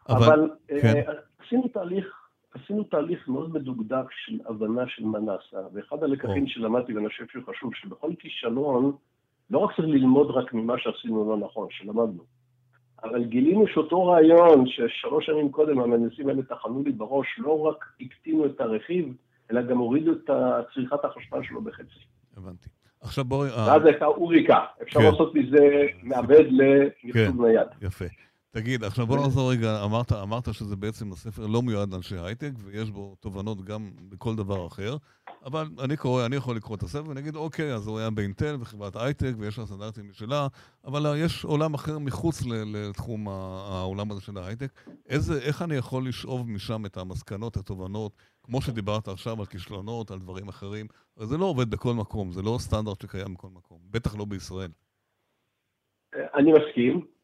אבל, 0.10 0.26
אבל 0.26 0.50
כן. 0.82 0.96
אה, 1.08 1.14
עשינו 1.46 1.68
תהליך, 1.68 2.21
עשינו 2.54 2.84
תהליך 2.84 3.28
מאוד 3.28 3.54
מדוקדק 3.54 4.06
של 4.26 4.40
הבנה 4.46 4.84
של 4.88 5.06
מה 5.06 5.20
נעשה, 5.20 5.58
ואחד 5.74 6.04
הלקחים 6.04 6.48
שלמדתי, 6.48 6.94
ואני 6.94 7.10
חושב 7.10 7.26
שהוא 7.32 7.44
חשוב, 7.50 7.76
שבכל 7.76 8.12
כישלון, 8.20 8.92
לא 9.50 9.58
רק 9.58 9.76
צריך 9.76 9.88
ללמוד 9.88 10.32
רק 10.32 10.54
ממה 10.54 10.74
שעשינו 10.78 11.30
לא 11.30 11.38
נכון, 11.38 11.68
שלמדנו, 11.72 12.24
אבל 13.04 13.24
גילינו 13.24 13.68
שאותו 13.68 14.06
רעיון 14.06 14.66
ששלוש 14.68 15.26
שנים 15.26 15.52
קודם 15.52 15.80
המהנדסים 15.80 16.30
האלה 16.30 16.44
טחנו 16.44 16.84
לי 16.84 16.92
בראש, 16.92 17.28
לא 17.38 17.62
רק 17.62 17.86
הקטינו 18.02 18.46
את 18.46 18.62
הרכיב, 18.62 19.16
אלא 19.52 19.62
גם 19.62 19.78
הורידו 19.78 20.12
את 20.12 20.30
צריכת 20.74 21.06
החשמל 21.06 21.44
שלו 21.44 21.62
בחצי. 21.62 22.06
הבנתי. 22.38 22.70
עכשיו 23.02 23.26
בואי... 23.26 23.50
אה, 23.50 23.68
ואז 23.68 23.86
הייתה 23.86 24.06
אוריקה, 24.06 24.60
אפשר 24.82 25.00
כן. 25.00 25.06
לעשות 25.06 25.36
מזה 25.36 25.86
מעבד 26.04 26.46
כן. 27.14 27.32
נייד. 27.38 27.68
יפה. 27.82 28.06
תגיד, 28.54 28.84
עכשיו 28.84 29.08
בוא 29.08 29.18
נחזור 29.18 29.52
רגע, 29.52 29.84
אמרת, 29.84 30.12
אמרת 30.12 30.54
שזה 30.54 30.76
בעצם 30.76 31.12
הספר 31.12 31.48
לא 31.48 31.62
מיועד 31.62 31.94
לאנשי 31.94 32.16
הייטק, 32.18 32.52
ויש 32.58 32.92
בו 32.92 33.16
תובנות 33.20 33.62
גם 33.62 33.92
בכל 34.10 34.36
דבר 34.36 34.68
אחר, 34.68 34.98
אבל 35.46 35.68
אני 35.84 35.98
קורא, 35.98 36.26
אני 36.26 36.36
יכול 36.36 36.56
לקרוא 36.56 36.76
את 36.76 36.84
הספר 36.84 37.10
ואני 37.10 37.20
אגיד, 37.20 37.36
אוקיי, 37.36 37.74
אז 37.74 37.88
הוא 37.88 38.00
היה 38.00 38.10
באינטל 38.10 38.58
וחברת 38.60 38.96
הייטק, 38.96 39.32
ויש 39.38 39.60
לה 39.60 39.66
סטנדרטים 39.66 40.10
משלה, 40.10 40.48
אבל 40.86 41.16
יש 41.18 41.46
עולם 41.46 41.74
אחר 41.74 42.00
מחוץ 42.00 42.42
לתחום 42.46 43.28
העולם 43.28 44.12
הזה 44.12 44.22
של 44.22 44.38
ההייטק. 44.38 44.72
איזה, 45.10 45.42
איך 45.42 45.62
אני 45.62 45.76
יכול 45.76 46.08
לשאוב 46.08 46.50
משם 46.50 46.86
את 46.86 46.98
המסקנות, 46.98 47.58
התובנות, 47.58 48.16
כמו 48.44 48.62
שדיברת 48.62 49.08
עכשיו 49.08 49.40
על 49.40 49.46
כישלונות, 49.46 50.12
על 50.12 50.20
דברים 50.20 50.50
אחרים? 50.50 50.88
זה 51.16 51.38
לא 51.38 51.46
עובד 51.46 51.70
בכל 51.70 51.94
מקום, 51.94 52.32
זה 52.32 52.42
לא 52.42 52.58
סטנדרט 52.60 53.02
שקיים 53.02 53.34
בכל 53.34 53.50
מקום, 53.54 53.80
בטח 53.92 54.16
לא 54.16 54.26
בישראל. 54.26 54.72
אני 56.36 56.52
מסכים. 56.52 57.21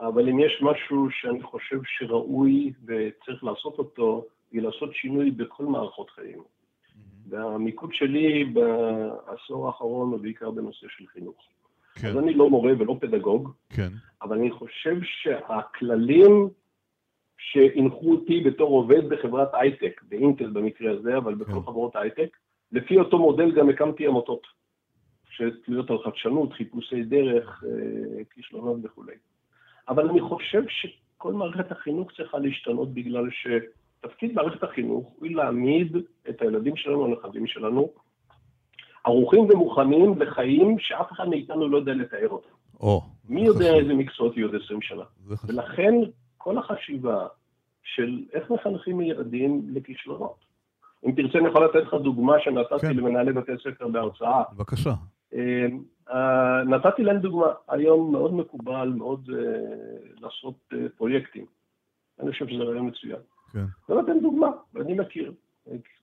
אבל 0.00 0.28
אם 0.28 0.40
יש 0.40 0.62
משהו 0.62 1.10
שאני 1.10 1.42
חושב 1.42 1.80
שראוי 1.84 2.72
וצריך 2.84 3.44
לעשות 3.44 3.78
אותו, 3.78 4.24
היא 4.52 4.62
לעשות 4.62 4.94
שינוי 4.94 5.30
בכל 5.30 5.64
מערכות 5.64 6.10
חיים. 6.10 6.38
Mm-hmm. 6.38 6.98
והמיקוד 7.28 7.94
שלי 7.94 8.44
בעשור 8.44 9.66
האחרון 9.66 10.12
הוא 10.12 10.20
בעיקר 10.20 10.50
בנושא 10.50 10.86
של 10.88 11.06
חינוך. 11.06 11.48
כן. 11.94 12.08
אז 12.08 12.18
אני 12.18 12.34
לא 12.34 12.50
מורה 12.50 12.72
ולא 12.78 12.96
פדגוג, 13.00 13.52
כן. 13.68 13.88
אבל 14.22 14.36
אני 14.36 14.50
חושב 14.50 14.96
שהכללים 15.02 16.48
שהנחו 17.38 18.12
אותי 18.12 18.40
בתור 18.40 18.70
עובד 18.70 19.08
בחברת 19.08 19.48
הייטק, 19.52 20.00
באינטל 20.08 20.50
במקרה 20.50 20.92
הזה, 20.92 21.16
אבל 21.16 21.34
בכל 21.34 21.52
כן. 21.52 21.60
חברות 21.60 21.96
הייטק, 21.96 22.36
לפי 22.72 22.98
אותו 22.98 23.18
מודל 23.18 23.52
גם 23.52 23.68
הקמתי 23.68 24.06
עמותות, 24.06 24.46
שתלויות 25.30 25.90
על 25.90 25.98
חדשנות, 26.04 26.52
חיפושי 26.52 27.02
דרך, 27.02 27.64
אה, 27.66 28.24
כישלונות 28.34 28.76
וכולי. 28.82 29.14
אבל 29.88 30.08
אני 30.08 30.20
חושב 30.20 30.62
שכל 30.68 31.32
מערכת 31.32 31.72
החינוך 31.72 32.12
צריכה 32.16 32.38
להשתנות 32.38 32.94
בגלל 32.94 33.28
שתפקיד 33.30 34.32
מערכת 34.32 34.62
החינוך 34.62 35.12
הוא 35.18 35.28
להעמיד 35.28 35.96
את 36.28 36.42
הילדים 36.42 36.76
שלנו, 36.76 37.04
הנכדים 37.04 37.46
שלנו, 37.46 37.90
ערוכים 39.04 39.44
ומוכנים 39.50 40.22
לחיים 40.22 40.76
שאף 40.78 41.12
אחד 41.12 41.28
מאיתנו 41.28 41.68
לא 41.68 41.76
יודע 41.76 41.92
לתאר 41.94 42.28
אותם. 42.28 42.48
או, 42.80 43.02
מי 43.28 43.46
יודע 43.46 43.64
חשוב. 43.64 43.78
איזה 43.78 43.94
מקצועות 43.94 44.36
יהיו 44.36 44.46
עוד 44.46 44.60
20 44.64 44.82
שנה? 44.82 45.04
ולכן 45.26 45.94
כל 46.38 46.58
החשיבה 46.58 47.26
של 47.82 48.24
איך 48.32 48.50
מחנכים 48.50 49.00
ילדים 49.00 49.62
לכישלונות. 49.72 50.44
אם 51.06 51.12
תרצה, 51.12 51.38
אני 51.38 51.48
יכול 51.48 51.64
לתת 51.64 51.86
לך 51.86 51.94
דוגמה 51.94 52.34
שנתתי 52.40 52.86
כן. 52.86 52.96
למנהלי 52.96 53.32
בתי 53.32 53.52
ספר 53.64 53.88
בהרצאה. 53.88 54.42
בבקשה. 54.52 54.92
אמ, 55.32 55.82
אה, 56.10 56.64
נתתי 56.64 57.02
להם 57.02 57.18
דוגמה, 57.18 57.46
היום 57.68 58.12
מאוד 58.12 58.34
מקובל 58.34 58.92
מאוד 58.96 59.30
אה, 59.34 59.40
לעשות 60.20 60.54
אה, 60.72 60.78
פרויקטים. 60.96 61.46
אני 62.20 62.32
חושב 62.32 62.48
שזה 62.48 62.62
רעיון 62.62 62.86
מצוין. 62.86 63.20
כן. 63.52 63.64
נותן 63.88 64.20
דוגמה, 64.20 64.50
ואני 64.74 64.94
מכיר. 64.94 65.32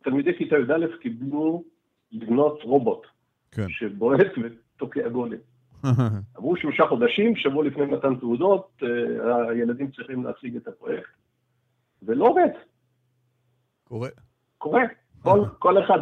תלמידי 0.03 0.37
כיתה 0.37 0.55
י"א 0.55 0.97
קיבלו 1.01 1.63
לבנות 2.11 2.59
רובוט, 2.63 3.07
כן. 3.51 3.69
שבועט 3.69 4.31
ותוקע 4.43 5.09
גולים. 5.09 5.39
עברו 6.35 6.57
שלושה 6.57 6.83
חודשים, 6.89 7.35
שבוע 7.35 7.63
לפני 7.63 7.85
מתן 7.85 8.15
תעודות, 8.15 8.81
הילדים 9.49 9.91
צריכים 9.91 10.23
להציג 10.23 10.55
את 10.55 10.67
הפרויקט. 10.67 11.09
ולא 12.03 12.25
עובד. 12.25 12.49
קורה. 13.83 14.09
קורה. 14.57 14.81
כל 15.59 15.83
אחד... 15.83 15.99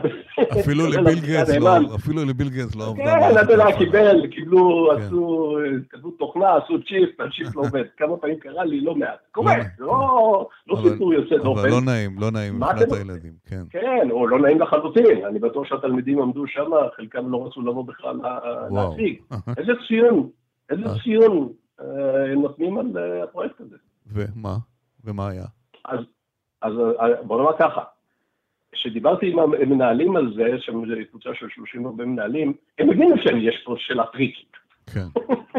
אפילו 0.60 0.88
לביל 0.94 1.20
גייטס 1.20 1.56
לא, 1.56 1.96
אפילו 1.96 2.26
לביל 2.26 2.50
גייטס 2.50 2.76
לא 2.76 2.88
עבדה. 2.88 3.04
כן, 3.04 3.42
אתה 3.42 3.52
יודע, 3.52 3.78
קיבל, 3.78 4.28
קיבלו, 4.28 4.90
כן. 4.98 5.02
עשו, 5.02 5.58
כתבו 5.90 6.12
תוכנה, 6.12 6.56
עשו 6.56 6.74
צ'יפ, 6.84 7.22
הצ'יפ 7.22 7.56
לא 7.56 7.62
עובד. 7.62 7.84
כמה 7.98 8.18
פעמים 8.18 8.40
קרה 8.40 8.66
לי, 8.66 8.82
לא 8.82 8.96
מעט. 8.96 9.20
קורה, 9.32 9.56
לא, 9.80 10.48
לא 10.68 10.78
סיפור 10.90 11.14
יוצא 11.14 11.38
דופן. 11.38 11.60
אבל 11.60 11.70
לא 11.70 11.82
נעים, 11.82 12.16
לא 12.20 12.32
נעים 12.32 12.60
מבחינת 12.60 12.92
הילדים, 12.92 13.34
כן. 13.46 13.64
כן, 13.70 14.08
או 14.12 14.28
לא 14.28 14.40
נעים 14.40 14.62
לחלוטין. 14.62 15.26
אני 15.26 15.40
בטוח 15.40 15.68
שהתלמידים 15.68 16.22
עמדו 16.22 16.48
שם, 16.48 16.72
חלקם 16.98 17.32
לא 17.32 17.48
רצו 17.48 17.62
לבוא 17.62 17.86
בכלל 17.86 18.20
להציג. 18.72 19.22
איזה 19.58 19.72
ציון, 19.88 20.30
איזה 20.70 20.86
אה. 20.86 21.00
ציון 21.04 21.50
אה, 21.82 22.36
נותנים 22.36 22.78
על 22.78 22.98
אה, 22.98 23.24
הפרויקט 23.24 23.62
הזה. 23.62 23.76
ומה? 24.08 24.56
ומה 25.04 25.28
היה? 25.30 25.46
אז 26.62 26.72
בוא 27.24 27.38
נאמר 27.38 27.58
ככה. 27.60 27.82
כשדיברתי 28.74 29.32
עם 29.32 29.40
המנהלים 29.40 30.16
על 30.16 30.34
זה, 30.36 30.44
שם 30.60 30.86
זו 30.86 30.94
קבוצה 31.10 31.30
של 31.34 31.48
30 31.50 31.86
הרבה 31.86 32.06
מנהלים, 32.06 32.54
הם 32.80 32.90
הבינו 32.90 33.16
שיש 33.18 33.62
פה 33.66 33.76
שאלה 33.78 34.06
טריקית. 34.06 34.52
כן, 34.94 35.08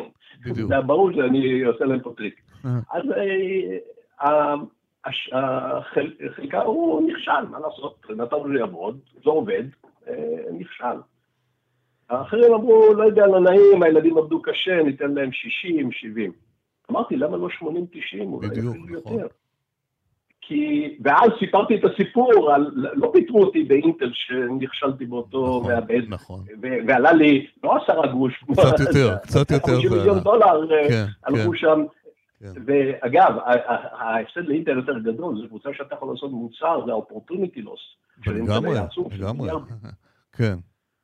בדיוק. 0.44 0.68
זה 0.68 0.80
ברור 0.80 1.12
שאני 1.12 1.62
עושה 1.62 1.84
להם 1.84 2.00
פה 2.00 2.12
טריק. 2.16 2.40
אה. 2.64 2.70
אז 2.92 3.02
אה, 4.22 5.82
חלקה 6.36 6.62
הוא 6.62 7.10
נכשל, 7.10 7.48
מה 7.50 7.58
לעשות? 7.60 8.06
נתנו 8.16 8.48
לי 8.48 8.58
לעבוד, 8.58 8.98
זה 9.24 9.30
עובד, 9.30 9.64
אה, 10.08 10.14
נכשל. 10.58 10.98
האחרים 12.10 12.54
אמרו, 12.54 12.94
לא 12.94 13.04
יודע, 13.04 13.26
לא 13.26 13.40
נעים, 13.40 13.82
הילדים 13.82 14.18
עבדו 14.18 14.42
קשה, 14.42 14.82
ניתן 14.82 15.14
להם 15.14 15.32
60, 15.32 15.92
70. 15.92 16.32
אמרתי, 16.90 17.16
למה 17.16 17.36
לא 17.36 17.48
80, 17.50 17.86
90? 17.90 18.32
אולי 18.32 18.48
אפילו 18.48 18.74
נכון. 18.74 18.92
יותר. 18.92 19.26
כי, 20.46 20.96
ואז 21.02 21.30
סיפרתי 21.38 21.74
את 21.76 21.84
הסיפור 21.84 22.52
על, 22.52 22.70
לא 22.74 23.10
פיטרו 23.12 23.44
אותי 23.44 23.64
באינטל 23.64 24.10
שנכשלתי 24.12 25.06
באותו 25.06 25.60
נכון, 25.60 25.72
מעבד, 25.72 26.02
נכון. 26.08 26.44
ועלה 26.86 27.12
לי 27.12 27.46
לא 27.64 27.76
עשרה 27.76 28.06
גרוש, 28.06 28.44
קצת 28.52 28.80
יותר, 28.80 29.16
קצת 29.26 29.50
יותר, 29.50 29.74
50 29.74 29.92
מיליון 29.92 30.20
דולר 30.20 30.72
אה, 30.72 30.88
כן, 30.88 31.04
הלכו 31.24 31.50
כן. 31.50 31.56
שם, 31.56 31.84
כן. 32.40 32.62
ואגב, 32.66 33.38
ההפסד 33.92 34.44
לאינטל 34.44 34.76
יותר 34.76 34.98
גדול, 34.98 35.36
זו 35.42 35.48
קבוצה 35.48 35.68
שאתה 35.72 35.94
יכול 35.94 36.12
לעשות 36.12 36.30
מוצר, 36.30 36.86
זה 36.86 36.92
ה-opportunity 36.92 37.58
loss. 37.66 38.30
לגמרי, 38.30 38.78
לגמרי, 39.18 39.50
כן. 40.36 40.54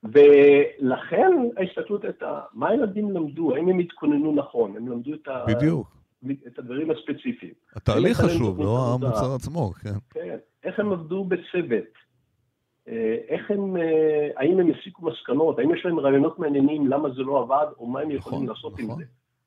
ולכן 0.05 1.33
ההסתכלות 1.57 2.05
הייתה, 2.05 2.41
מה 2.55 2.69
הילדים 2.69 3.11
למדו, 3.11 3.55
האם 3.55 3.69
הם 3.69 3.79
התכוננו 3.79 4.35
נכון, 4.35 4.77
הם 4.77 4.89
למדו 4.89 5.15
את 5.15 5.29
ה... 5.29 5.45
בדיוק. 5.47 6.00
את 6.47 6.59
הדברים 6.59 6.91
הספציפיים. 6.91 7.53
התהליך 7.77 8.17
חשוב, 8.17 8.61
לא 8.61 8.95
המוצר 8.95 9.35
עצמו, 9.35 9.71
כן. 9.71 9.95
כן, 10.11 10.37
איך 10.65 10.81
הם 10.81 10.93
עבדו 10.93 11.25
בצוות, 11.25 11.95
איך 13.29 13.51
הם, 13.51 13.77
האם 14.37 14.61
הם 14.61 14.71
הסיקו 14.71 15.07
מסקנות, 15.07 15.59
האם 15.59 15.75
יש 15.75 15.85
להם 15.85 16.01
רעיונות 16.01 16.39
מעניינים 16.39 16.87
למה 16.87 17.11
זה 17.11 17.23
לא 17.23 17.39
עבד, 17.41 17.67
או 17.79 17.87
מה 17.87 18.01
הם 18.01 18.11
יכולים 18.11 18.45
נכון, 18.45 18.57
לעשות 18.57 18.73
נכון. 18.73 18.91
עם 18.91 18.97
זה. 18.97 19.05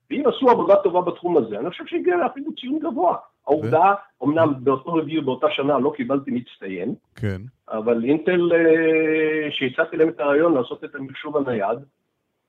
ואם 0.09 0.23
עשו 0.27 0.49
עבודה 0.49 0.75
טובה 0.83 1.01
בתחום 1.01 1.37
הזה, 1.37 1.59
אני 1.59 1.69
חושב 1.69 1.83
שהגיע 1.87 2.15
אפילו 2.25 2.51
ציון 2.55 2.79
גבוה. 2.79 3.17
העובדה, 3.47 3.93
אמנם 4.23 4.53
באותו 4.63 4.93
רביעי 4.93 5.21
באותה 5.21 5.47
שנה 5.49 5.79
לא 5.79 5.93
קיבלתי 5.95 6.31
מצטיין, 6.31 6.95
כן. 7.15 7.41
אבל 7.69 8.03
אינטל, 8.03 8.51
שהצעתי 9.49 9.97
להם 9.97 10.09
את 10.09 10.19
הרעיון 10.19 10.53
לעשות 10.53 10.83
את 10.83 10.95
המחשוב 10.95 11.37
הנייד, 11.37 11.79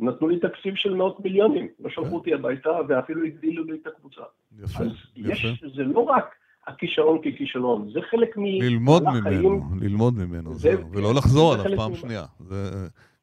נתנו 0.01 0.29
לי 0.29 0.41
תקציב 0.41 0.75
של 0.75 0.95
מאות 0.95 1.21
מיליונים, 1.25 1.69
לא 1.81 1.91
שלחו 1.91 2.07
כן. 2.07 2.13
אותי 2.13 2.35
הביתה 2.35 2.71
ואפילו 2.89 3.25
הגדילו 3.25 3.65
לי 3.65 3.79
את 3.83 3.87
הקבוצה. 3.87 4.23
יפה, 4.59 4.85
אז 4.85 4.91
יפה. 5.17 5.33
יש, 5.33 5.65
זה 5.77 5.83
לא 5.83 6.01
רק 6.01 6.35
הכישלון 6.67 7.19
ככישלון, 7.19 7.91
זה 7.93 8.01
חלק 8.11 8.37
מ... 8.37 8.45
ללמוד 8.45 9.03
ממנו, 9.03 9.61
ללמוד 9.81 10.15
ממנו, 10.19 10.55
זה, 10.55 10.75
ולא 10.93 11.09
כן, 11.09 11.17
לחזור 11.17 11.55
עליו 11.55 11.79
פעם 11.79 11.95
שנייה. 11.95 12.25
זה... 12.41 12.71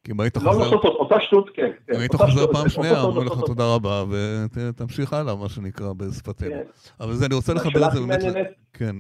כי 0.03 0.11
אם 0.11 0.19
היית 0.19 0.37
לא 0.37 0.41
חוזר... 0.41 0.59
לא 0.59 0.65
לעשות 0.65 0.85
אותה 0.85 1.15
שטות, 1.19 1.49
כן. 1.53 1.71
אם 1.95 1.99
היית 1.99 2.15
חוזר 2.15 2.53
פעם 2.53 2.69
שנייה, 2.69 3.01
אומרים 3.01 3.27
לך 3.27 3.39
תודה 3.45 3.75
רבה, 3.75 4.03
ותמשיך 4.09 5.13
הלאה, 5.13 5.35
מה 5.35 5.49
שנקרא, 5.49 5.93
בשפתנו. 5.93 6.49
כן. 6.49 6.63
אבל 6.99 7.13
זה, 7.13 7.25
אני 7.25 7.35
רוצה 7.35 7.53
לחבר 7.53 7.87
את 7.87 7.91
זה 7.91 7.99
באמת... 7.99 8.19
כן. 8.73 8.95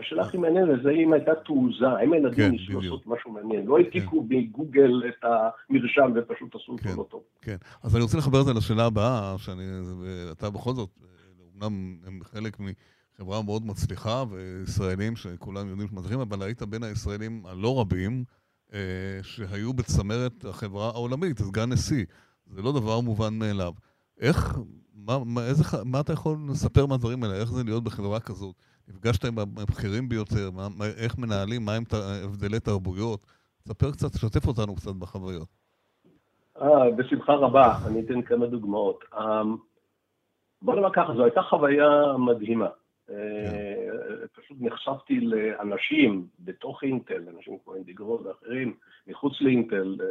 השאלה 0.00 0.22
הכי 0.22 0.38
מעניינת 0.38 0.82
זה 0.82 0.90
אם 0.90 1.12
הייתה 1.12 1.32
תעוזה, 1.34 1.88
האם 1.88 2.12
הילדים 2.12 2.36
כן, 2.36 2.50
ניסו 2.50 2.80
לעשות 2.80 3.06
משהו 3.06 3.32
מעניין, 3.32 3.66
לא 3.66 3.78
העתיקו 3.78 4.20
כן. 4.20 4.28
בגוגל 4.28 5.02
את 5.08 5.24
המרשם 5.24 6.12
ופשוט 6.14 6.54
עשו 6.54 6.72
אותו 6.72 6.88
לא 6.96 7.06
טוב. 7.10 7.22
כן, 7.42 7.56
אז 7.82 7.94
אני 7.96 8.02
רוצה 8.02 8.18
לחבר 8.18 8.40
את 8.40 8.46
זה 8.46 8.52
לשאלה 8.54 8.86
הבאה, 8.86 9.34
שאתה 9.38 10.50
בכל 10.50 10.72
זאת, 10.72 10.90
אומנם 11.54 11.96
הם 12.06 12.20
חלק 12.22 12.56
מחברה 12.60 13.42
מאוד 13.42 13.66
מצליחה, 13.66 14.24
וישראלים 14.30 15.16
שכולם 15.16 15.68
יודעים 15.68 15.88
שמצליחים, 15.88 16.20
אבל 16.20 16.42
היית 16.42 16.62
בין 16.62 16.82
הישראלים 16.82 17.42
הלא 17.46 17.80
רבים 17.80 18.24
אה, 18.74 18.78
שהיו 19.22 19.72
בצמרת 19.72 20.44
החברה 20.44 20.86
העולמית, 20.86 21.38
סגן 21.38 21.72
נשיא. 21.72 22.04
זה 22.46 22.62
לא 22.62 22.72
דבר 22.72 23.00
מובן 23.00 23.38
מאליו. 23.38 23.72
איך, 24.20 24.58
מה, 24.94 25.18
מה, 25.24 25.46
איזה, 25.46 25.64
מה 25.84 26.00
אתה 26.00 26.12
יכול 26.12 26.38
לספר 26.50 26.86
מהדברים 26.86 27.24
האלה? 27.24 27.34
איך 27.34 27.52
זה 27.52 27.64
להיות 27.64 27.84
בחברה 27.84 28.20
כזאת? 28.20 28.54
נפגשת 28.90 29.24
עם 29.24 29.38
הבכירים 29.38 30.08
ביותר, 30.08 30.50
מה, 30.50 30.86
איך 31.04 31.18
מנהלים, 31.18 31.64
מה 31.64 31.76
עם 31.76 31.82
הבדלי 32.24 32.60
תרבויות? 32.60 33.26
ספר 33.68 33.90
קצת, 33.90 34.12
תשתף 34.12 34.46
אותנו 34.46 34.74
קצת 34.74 34.94
בחוויות. 34.98 35.48
אה, 36.62 36.90
בשמחה 36.90 37.32
רבה, 37.32 37.72
אני 37.86 38.00
אתן 38.00 38.22
כמה 38.22 38.46
דוגמאות. 38.46 39.04
אמ, 39.18 39.56
בוא 40.62 40.74
נאמר 40.74 40.92
ככה, 40.92 41.14
זו 41.16 41.24
הייתה 41.24 41.42
חוויה 41.42 42.16
מדהימה. 42.18 42.68
כן. 43.06 43.12
אה, 43.14 44.26
פשוט 44.32 44.56
נחשפתי 44.60 45.20
לאנשים 45.20 46.26
בתוך 46.40 46.84
אינטל, 46.84 47.22
אנשים 47.36 47.58
כמו 47.64 47.74
אינדיגרו 47.74 48.20
ואחרים, 48.24 48.74
מחוץ 49.06 49.40
לאינטל, 49.40 49.96
אה, 50.00 50.06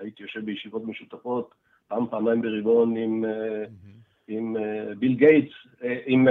הייתי 0.00 0.22
יושב 0.22 0.44
בישיבות 0.44 0.84
משותפות, 0.84 1.54
פעם, 1.88 2.06
פעמיים 2.06 2.42
ברבעון 2.42 2.96
עם, 2.96 3.24
עם 4.28 4.56
ביל 4.98 5.14
גייטס, 5.14 5.54
עם 6.06 6.26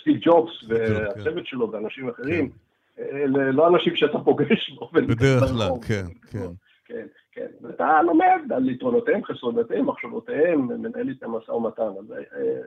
סטיב 0.00 0.16
ג'ובס 0.20 0.52
והצוות 0.68 1.46
שלו 1.46 1.72
ואנשים 1.72 2.08
אחרים, 2.08 2.48
כן. 2.48 3.02
אלה 3.02 3.52
לא 3.52 3.68
אנשים 3.68 3.96
שאתה 3.96 4.18
פוגש 4.18 4.70
באופן... 4.78 5.06
בדרך 5.06 5.42
כלל, 5.48 5.70
כן, 5.88 6.04
כן. 6.30 6.48
כן, 6.84 7.06
כן. 7.32 7.46
ואתה 7.60 8.02
לומד 8.02 8.52
על 8.54 8.68
יתרונותיהם, 8.68 9.24
חסרונותיהם, 9.24 9.86
מחשבותיהם, 9.86 10.82
מנהל 10.82 11.08
איתם 11.08 11.30
משא 11.30 11.50
ומתן. 11.50 11.82
אז 11.82 12.12
אה, 12.12 12.60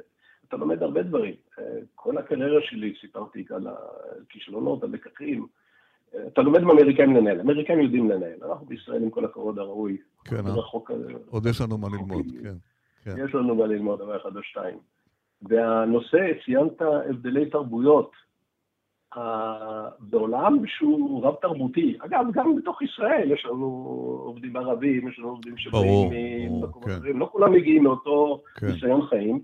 אתה 0.48 0.58
לומד 0.58 0.84
הרבה 0.84 1.04
דברים. 1.04 1.34
אה, 1.60 1.64
כל 1.96 2.18
הקריירה 2.18 2.62
שלי 2.62 2.94
סיפרתי 3.02 3.46
על 3.50 3.68
הכישלונות, 3.68 4.84
הלקחים. 4.84 5.46
אה, 6.16 6.28
אתה 6.28 6.42
לומד 6.42 6.62
מאמריקאים 6.62 7.16
לנהל, 7.16 7.40
אמריקאים 7.40 7.80
יודעים 7.80 8.10
לנהל, 8.10 8.38
אנחנו 8.44 8.66
בישראל 8.66 9.04
עם 9.04 9.10
כל 9.10 9.26
הכבוד 9.26 9.60
הראוי. 9.60 9.98
כן, 10.26 10.48
עוד 11.30 11.46
יש 11.46 11.62
לנו 11.62 11.78
מה 11.78 11.88
ללמוד, 11.90 12.26
כן. 12.44 12.56
כן. 13.04 13.26
יש 13.26 13.36
לנו 13.36 13.56
מה 13.56 13.68
ללמוד, 13.68 14.00
דבר 14.00 14.22
אחד 14.22 14.36
או 14.36 14.44
שתיים. 14.44 14.78
והנושא, 15.42 16.28
ציינת 16.46 16.82
הבדלי 16.82 17.50
תרבויות. 17.50 18.12
בעולם 20.00 20.58
שהוא 20.68 21.26
רב 21.26 21.36
תרבותי, 21.42 21.98
אגב, 22.00 22.26
גם 22.32 22.56
בתוך 22.56 22.82
ישראל 22.82 23.32
יש 23.32 23.46
לנו 23.46 23.66
עובדים 24.26 24.56
ערבים, 24.56 25.08
יש 25.08 25.20
לנו 25.20 25.30
עובדים 25.30 25.58
שבאים 25.58 26.10
ממקומות 26.12 26.90
כן. 26.90 26.98
אחרים, 26.98 27.20
לא 27.20 27.30
כולם 27.32 27.52
מגיעים 27.52 27.84
מאותו 27.84 28.42
כן. 28.56 28.68
ניסיון 28.68 29.02
חיים, 29.02 29.42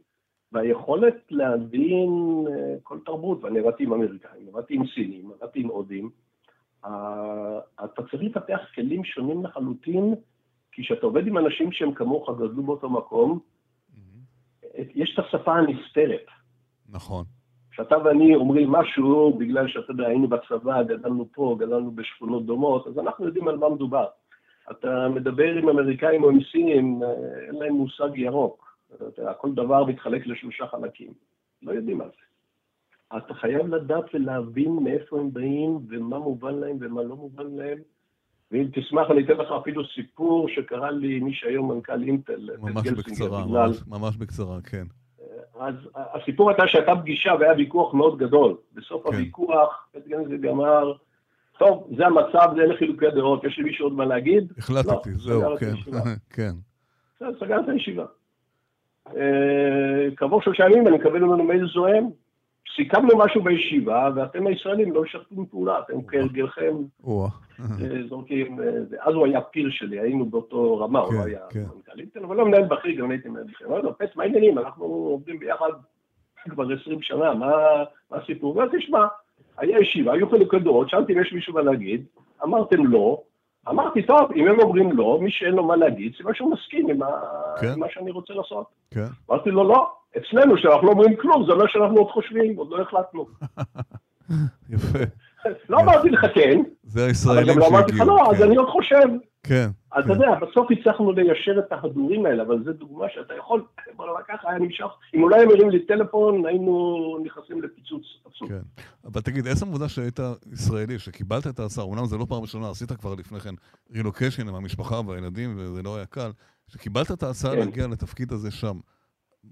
והיכולת 0.51 1.15
להבין 1.29 2.09
אה, 2.49 2.75
כל 2.83 2.97
תרבות, 3.05 3.43
ואני 3.43 3.59
עבדתי 3.59 3.83
עם 3.83 3.93
אמריקאים, 3.93 4.47
עבדתי 4.47 4.75
עם 4.75 4.87
סינים, 4.95 5.31
עבדתי 5.31 5.59
עם 5.59 5.67
הודים, 5.67 6.09
אתה 7.83 8.03
צריך 8.11 8.23
לפתח 8.23 8.59
כלים 8.75 9.03
שונים 9.03 9.43
לחלוטין, 9.43 10.15
כי 10.71 10.81
כשאתה 10.83 11.05
עובד 11.05 11.27
עם 11.27 11.37
אנשים 11.37 11.71
שהם 11.71 11.93
כמוך, 11.93 12.29
גדלו 12.29 12.63
באותו 12.63 12.89
מקום, 12.89 13.39
יש 14.95 15.19
את 15.19 15.25
השפה 15.25 15.53
הנסתרת. 15.55 16.25
נכון. 16.89 17.23
כשאתה 17.71 17.95
ואני 18.05 18.35
אומרים 18.35 18.71
משהו, 18.71 19.37
בגלל 19.39 19.67
שאתה 19.67 19.91
יודע, 19.91 20.07
היינו 20.07 20.27
בצבא, 20.27 20.83
גדלנו 20.83 21.27
פה, 21.33 21.55
גדלנו 21.59 21.91
בשכונות 21.91 22.45
דומות, 22.45 22.87
אז 22.87 22.99
אנחנו 22.99 23.25
יודעים 23.25 23.47
על 23.47 23.57
מה 23.57 23.69
מדובר. 23.69 24.05
אתה 24.71 25.07
מדבר 25.09 25.53
עם 25.57 25.69
אמריקאים 25.69 26.23
או 26.23 26.29
עם 26.29 26.39
סינים, 26.51 26.99
אין 27.47 27.55
להם 27.55 27.73
מושג 27.73 28.09
ירוק. 28.15 28.77
אתה 29.07 29.33
כל 29.33 29.53
דבר 29.53 29.85
מתחלק 29.85 30.27
לשלושה 30.27 30.67
חלקים. 30.67 31.13
לא 31.61 31.71
יודעים 31.71 32.01
על 32.01 32.09
זה. 32.09 32.27
אתה 33.17 33.33
חייב 33.33 33.67
לדעת 33.75 34.05
ולהבין 34.13 34.71
מאיפה 34.83 35.19
הם 35.19 35.33
באים, 35.33 35.79
ומה 35.89 36.19
מובן 36.19 36.55
להם 36.55 36.77
ומה 36.81 37.03
לא 37.03 37.15
מובן 37.15 37.55
להם. 37.55 37.77
ואם 38.51 38.67
תשמח, 38.73 39.11
אני 39.11 39.25
אתן 39.25 39.33
לך 39.33 39.51
אפילו 39.61 39.83
סיפור 39.95 40.49
שקרה 40.49 40.91
לי 40.91 41.19
מי 41.19 41.33
שהיום 41.33 41.71
מנכ"ל 41.71 42.03
אינטל. 42.03 42.49
ממש 42.59 42.87
בקצרה, 42.87 43.45
בגלל... 43.45 43.67
ממש, 43.67 43.81
ממש 43.87 44.17
בקצרה, 44.17 44.61
כן. 44.61 44.83
אז 45.59 45.75
הסיפור 45.95 46.49
הייתה 46.49 46.63
שהייתה 46.67 46.95
פגישה 46.95 47.31
והיה 47.39 47.53
ויכוח 47.57 47.93
מאוד 47.93 48.17
גדול. 48.17 48.55
בסוף 48.73 49.03
כן. 49.03 49.13
הוויכוח, 49.13 49.87
בית 49.93 50.07
גנזי 50.07 50.37
גמר, 50.37 50.93
טוב, 51.59 51.87
זה 51.97 52.05
המצב, 52.05 52.53
זה 52.55 52.61
אלה 52.61 52.77
חילוקי 52.77 53.05
דעות, 53.15 53.43
יש 53.43 53.59
למישהו 53.59 53.85
עוד 53.85 53.93
מה 53.93 54.05
להגיד? 54.05 54.53
החלטתי, 54.57 55.09
לא, 55.09 55.17
זהו, 55.17 55.57
כן, 55.57 55.73
כן. 56.35 56.51
סגר 57.39 57.59
את 57.59 57.69
הישיבה. 57.69 58.05
אה, 59.15 60.15
כעבור 60.17 60.41
שלושה 60.41 60.63
ימים 60.63 60.87
אני 60.87 60.97
מקבל 60.97 61.19
ממנו 61.19 61.43
מייל 61.43 61.67
זוהם, 61.73 62.09
סיכמנו 62.77 63.17
משהו 63.17 63.41
בישיבה, 63.41 64.09
ואתם 64.15 64.47
הישראלים 64.47 64.93
לא 64.93 65.01
משתפים 65.01 65.45
פעולה, 65.45 65.79
אתם 65.79 66.01
כהרגלכם 66.07 66.75
אה, 67.59 68.07
זורקים, 68.09 68.59
אה, 68.59 68.65
אז 69.01 69.13
הוא 69.13 69.25
היה 69.25 69.41
פיר 69.41 69.69
שלי, 69.69 69.99
היינו 69.99 70.25
באותו 70.25 70.77
רמה, 70.77 70.99
הוא 70.99 71.11
כן, 71.11 71.27
היה 71.27 71.39
כן. 71.49 71.59
מנכ"ל 71.59 71.99
אינטל, 71.99 72.23
אבל 72.23 72.35
לא 72.35 72.45
מנהל 72.45 72.63
בכיר, 72.63 73.01
גם 73.01 73.11
הייתי 73.11 73.29
מנהל 73.29 73.43
בכיר. 73.43 73.67
אמרתי 73.67 73.85
לו, 73.85 73.97
פס, 73.97 74.15
מה 74.15 74.23
העניינים? 74.23 74.57
אנחנו 74.57 74.85
עובדים 74.85 75.39
ביחד 75.39 75.69
כבר 76.49 76.73
20 76.81 77.01
שנה, 77.01 77.33
מה 77.33 77.51
הסיפור? 78.11 78.57
ואז 78.57 78.69
תשמע, 78.77 79.05
היה 79.57 79.79
ישיבה, 79.79 80.13
היו 80.13 80.29
חילוקי 80.29 80.59
דורות, 80.59 80.89
שאלתי 80.89 81.13
אם 81.13 81.21
יש 81.21 81.33
מישהו 81.33 81.53
מה 81.53 81.61
להגיד, 81.61 82.05
אמרתם 82.43 82.85
לא, 82.85 83.21
אמרתי, 83.69 84.03
טוב, 84.03 84.31
אם 84.35 84.47
הם 84.47 84.59
אומרים 84.59 84.91
לא, 84.91 85.19
מי 85.21 85.31
שאין 85.31 85.53
לו 85.53 85.63
מה 85.63 85.75
להגיד, 85.75 86.13
סימן 86.17 86.33
שהוא 86.33 86.51
מסכים 86.51 86.89
עם, 86.89 86.99
כן. 87.61 87.79
מה 87.79 87.87
שאני 87.89 88.11
רוצה 88.11 88.33
לעשות. 88.33 88.65
אמרתי 89.29 89.49
לו, 89.49 89.63
לא, 89.63 89.91
אצלנו, 90.17 90.57
שאנחנו 90.57 90.87
לא 90.87 90.91
אומרים 90.91 91.15
כלום, 91.15 91.45
זה 91.45 91.51
אומר 91.51 91.67
שאנחנו 91.67 91.97
עוד 91.97 92.11
חושבים, 92.11 92.55
עוד 92.55 92.69
לא 92.71 92.81
החלטנו. 92.81 93.25
יפה. 94.73 94.99
לא 95.69 95.79
אמרתי 95.79 96.09
לך 96.09 96.25
כן, 96.35 96.61
זה 96.83 97.05
הישראלים 97.05 97.45
שהגיעו. 97.45 97.67
אבל 97.67 97.73
גם 97.73 97.77
לא 97.77 97.77
אמרתי 97.77 97.91
לך 97.91 98.01
לא, 98.07 98.31
אז 98.31 98.37
כן. 98.37 98.43
אני 98.43 98.55
עוד 98.55 98.69
חושב. 98.69 99.07
כן. 99.43 99.67
אז 99.91 100.05
אתה 100.05 100.13
כן. 100.13 100.21
יודע, 100.21 100.35
בסוף 100.45 100.67
הצלחנו 100.71 101.11
ליישר 101.11 101.59
את 101.59 101.71
ההדורים 101.71 102.25
האלה, 102.25 102.43
אבל 102.43 102.63
זו 102.63 102.73
דוגמה 102.73 103.05
שאתה 103.13 103.33
יכול, 103.33 103.63
בוא 103.95 104.05
נאמר 104.05 104.19
ככה, 104.27 104.49
היה 104.49 104.59
נמשך, 104.59 104.85
אם 105.15 105.23
אולי 105.23 105.41
הם 105.41 105.49
הרים 105.49 105.69
לי 105.69 105.85
טלפון, 105.85 106.45
היינו 106.45 107.17
נכנסים 107.25 107.61
לפיצוץ 107.61 108.03
עצום. 108.25 108.47
כן. 108.47 108.59
אבל 109.05 109.21
תגיד, 109.21 109.47
עצם 109.47 109.65
העובדה 109.65 109.89
שהיית 109.89 110.19
ישראלי, 110.53 110.99
שקיבלת 110.99 111.47
את 111.47 111.59
ההצעה, 111.59 111.85
אומנם 111.85 112.05
זה 112.05 112.17
לא 112.17 112.25
פעם 112.29 112.41
ראשונה, 112.41 112.69
עשית 112.69 112.91
כבר 112.91 113.15
לפני 113.15 113.39
כן 113.39 113.53
רילוקיישן 113.93 114.47
עם 114.47 114.55
המשפחה 114.55 115.01
והילדים, 115.07 115.55
וזה 115.57 115.83
לא 115.83 115.95
היה 115.95 116.05
קל, 116.05 116.31
שקיבלת 116.67 117.11
את 117.11 117.23
ההצעה 117.23 117.51
כן. 117.51 117.59
להגיע 117.59 117.87
לתפקיד 117.87 118.31
הזה 118.31 118.51
שם. 118.51 118.77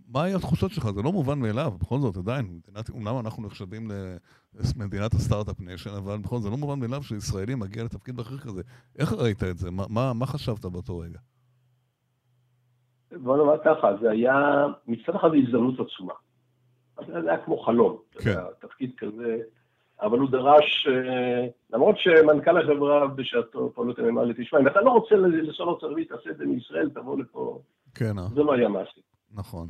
מה 0.08 0.23
היו 0.23 0.38
התחושות 0.38 0.71
שלך? 0.71 0.89
זה 0.95 1.01
לא 1.01 1.12
מובן 1.12 1.39
מאליו, 1.39 1.71
בכל 1.81 1.99
זאת, 1.99 2.17
עדיין, 2.17 2.45
מדינת, 2.45 2.89
אומנם 2.89 3.19
אנחנו 3.25 3.43
נחשבים 3.43 3.91
למדינת 4.79 5.13
ה 5.13 5.19
start-up 5.19 5.62
nation, 5.62 5.89
אבל 5.89 6.17
בכל 6.17 6.36
זאת, 6.36 6.43
זה 6.43 6.49
לא 6.49 6.58
מובן 6.58 6.79
מאליו 6.79 7.03
שישראלי 7.03 7.55
מגיע 7.55 7.84
לתפקיד 7.84 8.15
בכיר 8.15 8.38
כזה. 8.38 8.62
איך 8.99 9.13
ראית 9.13 9.43
את 9.43 9.58
זה? 9.58 9.71
מה, 9.71 9.84
מה, 9.89 10.13
מה 10.13 10.25
חשבת 10.25 10.65
באותו 10.65 10.99
רגע? 10.99 11.19
בוא 13.12 13.38
נאמר 13.38 13.58
ככה, 13.65 13.88
זה 14.01 14.12
היה 14.12 14.65
מצד 14.88 15.15
אחד 15.15 15.29
הזדמנות 15.43 15.79
עצומה. 15.79 16.13
זה 17.08 17.29
היה 17.29 17.45
כמו 17.45 17.58
חלום, 17.58 17.97
כן. 18.12 18.39
תפקיד 18.60 18.91
כזה, 18.97 19.38
אבל 20.01 20.19
הוא 20.19 20.29
דרש, 20.29 20.88
אה, 20.88 21.47
למרות 21.73 21.95
שמנכ"ל 21.97 22.58
החברה 22.58 23.08
בשעתו, 23.08 23.71
פועלו 23.75 23.93
תמימה 23.93 24.23
לי, 24.23 24.34
תשמע, 24.38 24.60
אם 24.60 24.67
אתה 24.67 24.81
לא 24.81 24.91
רוצה 24.91 25.15
לנסוע 25.15 25.65
לארצות 25.65 25.91
הברית, 25.91 26.10
תעשה 26.10 26.29
את 26.29 26.38
זה 26.38 26.45
מישראל, 26.45 26.89
תבוא 26.89 27.19
לפה. 27.19 27.60
כן. 27.95 28.17
זה 28.36 28.43
לא 28.43 28.53
היה 28.53 28.67
מעשי. 28.67 29.01
נכון. 29.36 29.67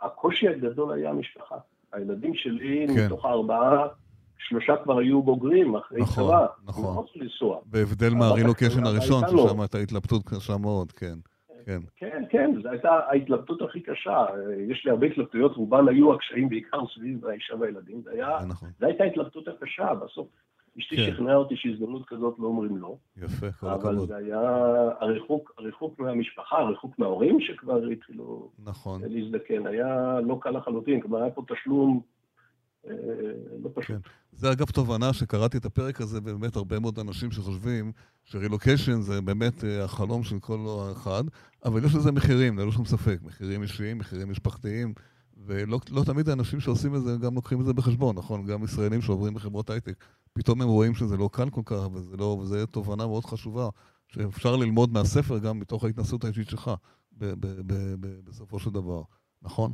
הקושי 0.00 0.48
הגדול 0.48 0.92
היה 0.92 1.10
המשפחה. 1.10 1.56
הילדים 1.92 2.34
שלי, 2.34 2.86
כן. 2.88 3.06
מתוך 3.06 3.24
הארבעה, 3.24 3.86
שלושה 4.38 4.72
כבר 4.84 4.98
היו 4.98 5.22
בוגרים 5.22 5.76
אחרי 5.76 6.00
נכון, 6.00 6.24
צבא. 6.24 6.46
נכון. 6.64 6.84
הם 6.84 6.96
לא 6.96 7.04
לנסוע. 7.14 7.60
בהבדל 7.66 8.14
מהרילוקיישן 8.14 8.86
הראשון, 8.86 9.24
איתנו. 9.24 9.48
ששם 9.48 9.60
הייתה 9.60 9.78
התלבטות 9.78 10.22
קשה 10.28 10.56
מאוד, 10.56 10.92
כן. 10.92 11.14
כן, 11.66 11.80
כן, 11.96 12.22
כן, 12.30 12.50
זו 12.62 12.68
הייתה 12.68 12.90
ההתלבטות 13.08 13.62
הכי 13.62 13.80
קשה. 13.80 14.26
יש 14.68 14.84
לי 14.84 14.90
הרבה 14.90 15.06
התלבטויות, 15.06 15.56
רובן 15.56 15.88
היו 15.88 16.14
הקשיים 16.14 16.48
בעיקר 16.48 16.78
סביב 16.94 17.26
האישה 17.26 17.54
והילדים. 17.60 18.02
זה 18.04 18.10
היה, 18.10 18.38
זה 18.40 18.46
נכון. 18.46 18.68
זו 18.80 18.86
הייתה 18.86 19.04
ההתלבטות 19.04 19.48
הקשה. 19.48 19.94
בסוף 19.94 20.28
אשתי 20.78 20.96
כן. 20.96 21.12
שכנעה 21.12 21.36
אותי 21.36 21.56
שהזדמנות 21.56 22.02
כזאת 22.06 22.34
לא 22.38 22.46
אומרים 22.46 22.76
לא. 22.76 22.96
יפה, 23.16 23.52
כל 23.52 23.66
אבל 23.66 23.90
הכבוד. 23.90 24.08
זה 24.08 24.16
היה 24.16 24.40
הריחוק, 25.00 25.52
הריחוק 25.58 25.98
מהמשפחה, 25.98 26.56
הריחוק 26.56 26.98
מההורים 26.98 27.40
שכבר 27.40 27.86
התחילו 27.86 28.50
נכון. 28.64 29.02
להזדקן. 29.04 29.66
היה 29.66 30.20
לא 30.20 30.38
קל 30.40 30.50
לחלוטין, 30.50 31.00
כלומר 31.00 31.22
היה 31.22 31.30
פה 31.30 31.42
תשלום 31.48 32.00
אה, 32.88 32.94
לא 33.62 33.70
פשוט. 33.74 33.96
כן. 33.96 34.10
זה 34.32 34.52
אגב 34.52 34.66
תובנה 34.66 35.12
שקראתי 35.12 35.56
את 35.56 35.64
הפרק 35.64 36.00
הזה, 36.00 36.18
ובאמת 36.18 36.56
הרבה 36.56 36.78
מאוד 36.78 36.98
אנשים 36.98 37.30
שחושבים 37.30 37.92
שרילוקיישן 38.24 39.00
זה 39.00 39.20
באמת 39.20 39.64
אה, 39.64 39.84
החלום 39.84 40.22
של 40.22 40.38
כל 40.40 40.58
אחד, 40.92 41.22
אבל 41.64 41.84
יש 41.84 41.94
לזה 41.94 42.12
מחירים, 42.12 42.58
ללא 42.58 42.72
שום 42.72 42.84
ספק. 42.84 43.18
מחירים 43.22 43.62
אישיים, 43.62 43.98
מחירים 43.98 44.30
משפחתיים, 44.30 44.94
ולא 45.46 45.78
לא 45.90 46.02
תמיד 46.06 46.28
האנשים 46.28 46.60
שעושים 46.60 46.94
את 46.94 47.02
זה 47.02 47.16
גם 47.22 47.34
לוקחים 47.34 47.60
את 47.60 47.66
זה 47.66 47.72
בחשבון, 47.72 48.16
נכון? 48.16 48.46
גם 48.46 48.64
ישראלים 48.64 49.00
שעוברים 49.00 49.34
בחברות 49.34 49.70
הייטק, 49.70 50.04
פתאום 50.34 50.62
הם 50.62 50.68
רואים 50.68 50.94
שזה 50.94 51.16
לא 51.16 51.28
קל 51.32 51.50
כל 51.50 51.60
כך, 51.66 51.92
וזה 51.94 52.16
לא, 52.16 52.24
וזה 52.24 52.66
תובנה 52.66 53.06
מאוד 53.06 53.24
חשובה, 53.24 53.68
שאפשר 54.08 54.56
ללמוד 54.56 54.92
מהספר 54.92 55.38
גם 55.38 55.58
מתוך 55.58 55.84
ההתנסות 55.84 56.24
האישית 56.24 56.48
שלך, 56.48 56.70
ב- 57.18 57.24
ב- 57.24 57.60
ב- 57.66 57.94
ב- 58.00 58.20
בסופו 58.24 58.58
של 58.58 58.70
דבר, 58.70 59.02
נכון? 59.42 59.72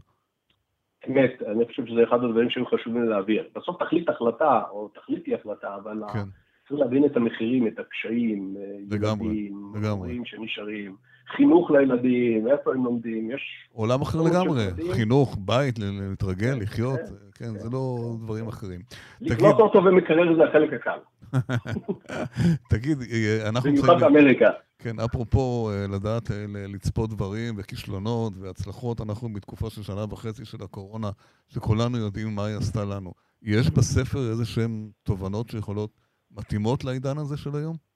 אמת, 1.09 1.43
אני 1.53 1.67
חושב 1.67 1.87
שזה 1.87 2.05
אחד 2.09 2.17
הדברים 2.25 2.51
שהיו 2.51 2.67
חשובים 2.67 3.03
להעביר. 3.03 3.49
בסוף 3.57 3.83
תחליט 3.83 4.09
החלטה, 4.09 4.63
או 4.71 4.89
תחליטי 4.89 5.35
החלטה, 5.35 5.75
אבל 5.75 6.03
כן. 6.13 6.25
צריך 6.69 6.81
להבין 6.81 7.05
את 7.05 7.17
המחירים, 7.17 7.67
את 7.67 7.79
הקשיים, 7.79 8.55
אה, 8.57 8.63
לגמרי, 8.91 9.51
לגמרי. 9.75 10.21
שנשארים, 10.25 10.97
חינוך 11.37 11.71
לילדים, 11.71 12.49
איפה 12.49 12.75
הם 12.75 12.85
לומדים, 12.85 13.31
יש... 13.31 13.69
עולם 13.73 14.03
אחר 14.03 14.23
לגמרי. 14.23 14.67
חינוך, 14.93 15.37
בית, 15.41 15.79
להתרגל, 15.79 16.55
כן, 16.55 16.59
לחיות, 16.59 17.01
כן, 17.39 17.45
כן, 17.45 17.59
זה 17.59 17.69
לא 17.73 18.15
דברים 18.21 18.49
אחרים. 18.49 18.81
לקנות 19.21 19.61
אוטו 19.61 19.85
ומקרר 19.85 20.37
זה 20.37 20.45
החלק 20.45 20.73
הקל, 20.73 20.99
תגיד, 22.71 22.99
אה, 23.13 23.49
אנחנו 23.49 23.71
במיוחד 23.71 23.93
נמצאים, 23.93 24.13
באמריקה. 24.13 24.51
כן, 24.79 25.01
אפרופו 25.01 25.71
אה, 25.71 25.87
לדעת 25.97 26.31
אה, 26.31 26.45
לצפות 26.69 27.11
דברים 27.11 27.55
וכישלונות 27.59 28.33
והצלחות, 28.41 29.01
אנחנו 29.01 29.33
בתקופה 29.33 29.71
של 29.71 29.83
שנה 29.83 30.05
וחצי 30.11 30.45
של 30.45 30.59
הקורונה, 30.63 31.11
שכולנו 31.49 31.99
יודעים 31.99 32.35
מה 32.35 32.45
היא 32.45 32.57
עשתה 32.57 32.85
לנו. 32.85 33.13
יש 33.43 33.71
בספר 33.71 34.31
איזה 34.31 34.45
שהן 34.47 34.91
תובנות 35.03 35.49
שיכולות, 35.49 35.91
מתאימות 36.37 36.85
לעידן 36.85 37.19
הזה 37.19 37.37
של 37.37 37.51
היום? 37.57 37.88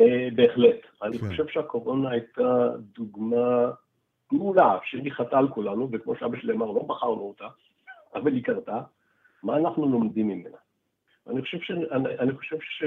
אה, 0.00 0.28
בהחלט. 0.34 0.80
אני 1.02 1.18
כן. 1.18 1.28
חושב 1.28 1.48
שהקורונה 1.48 2.10
הייתה 2.10 2.68
דוגמה 2.94 3.70
מעולה 4.32 4.78
שניחתה 4.84 5.38
על 5.38 5.48
כולנו, 5.48 5.88
וכמו 5.92 6.16
שאבא 6.16 6.40
שלי 6.40 6.52
אמר, 6.52 6.66
לא 6.66 6.82
בחרנו 6.82 7.20
אותה, 7.20 7.48
אבל 8.14 8.34
היא 8.34 8.44
קרתה, 8.44 8.80
מה 9.42 9.56
אנחנו 9.56 9.88
לומדים 9.88 10.28
ממנה. 10.28 10.56
אני 11.26 11.42
חושב 11.42 11.58
ש... 11.60 11.70
אני, 11.70 12.18
אני 12.18 12.32
חושב 12.32 12.56
ש... 12.60 12.84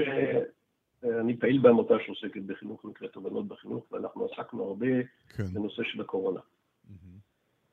אני 1.04 1.36
פעיל 1.36 1.58
בעמותה 1.58 1.94
שעוסקת 2.06 2.42
בחינוך 2.42 2.84
ונקראת 2.84 3.12
תובנות 3.12 3.48
בחינוך, 3.48 3.84
ואנחנו 3.92 4.24
עסקנו 4.24 4.64
הרבה 4.64 4.86
כן. 5.28 5.44
בנושא 5.44 5.82
של 5.82 6.00
הקורונה. 6.00 6.40
מהמם. 6.88 7.16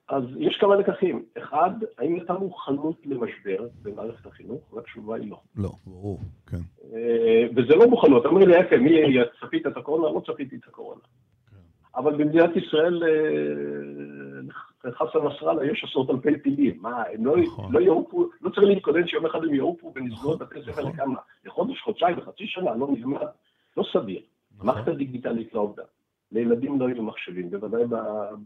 אז 0.08 0.24
יש 0.38 0.58
כמה 0.58 0.76
לקחים. 0.76 1.26
אחד, 1.38 1.72
האם 1.98 2.14
הייתה 2.14 2.34
מוכנות 2.34 3.06
למשבר 3.06 3.68
במערכת 3.82 4.26
החינוך? 4.26 4.74
והתשובה 4.74 5.16
היא 5.16 5.30
לא. 5.30 5.42
לא, 5.56 5.72
ברור, 5.86 6.20
כן. 6.48 6.58
אה, 6.94 7.48
וזה 7.56 7.76
לא 7.76 7.88
מוכנות. 7.88 8.26
אומר 8.26 8.46
לי, 8.46 8.60
יפה, 8.60 8.78
מי 8.78 9.18
צפית 9.42 9.68
את 9.68 9.78
הקורונה? 9.78 10.16
לא 10.16 10.22
צפיתי 10.26 10.56
את 10.56 10.68
הקורונה. 10.68 11.02
כן. 11.52 11.58
אבל 11.96 12.16
במדינת 12.16 12.50
ישראל, 12.56 13.04
אה, 13.04 14.90
לחסן 14.90 15.20
נסראללה 15.28 15.72
יש 15.72 15.86
עשרות 15.90 16.10
אלפי 16.10 16.40
טילים. 16.40 16.78
מה, 16.82 17.04
הם 17.14 17.26
לא, 17.26 17.38
נכון. 17.38 17.72
לא 17.72 17.80
יעופו, 17.80 18.30
לא 18.42 18.50
צריך 18.50 18.68
להתכונן 18.68 19.08
שיום 19.08 19.26
אחד 19.26 19.44
הם 19.44 19.54
יעופו 19.54 19.94
ונסגור 19.96 20.36
את 20.36 20.42
נכון, 20.42 20.60
בתי 20.60 20.72
ספר 20.72 20.82
נכון. 20.82 20.94
לכמה? 20.94 21.20
לחודש, 21.46 21.82
חודשיים, 21.82 22.18
לחצי 22.18 22.48
שנה, 22.48 22.76
לא 22.76 22.88
נלמד. 22.92 23.28
לא 23.78 23.84
סביר. 23.94 24.22
נכון. 24.56 24.68
מערכת 24.68 24.88
הדיגיטלית 24.88 25.54
לא 25.54 25.60
עובדה. 25.60 25.84
לילדים 26.32 26.80
לא 26.80 26.88
היו 26.88 27.04
מחשבים, 27.04 27.52
בוודאי 27.52 27.84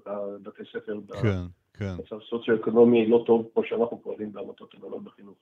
בבתי 0.06 0.64
ספר, 0.74 1.00
כן, 1.22 1.42
כן. 1.74 1.98
במצב 1.98 2.20
סוציו-אקונומי 2.30 3.06
לא 3.06 3.24
טוב, 3.26 3.50
כמו 3.54 3.64
שאנחנו 3.64 4.02
פועלים 4.04 4.32
בעמותות 4.32 4.74
הגדולות 4.74 5.04
בחינוך. 5.04 5.36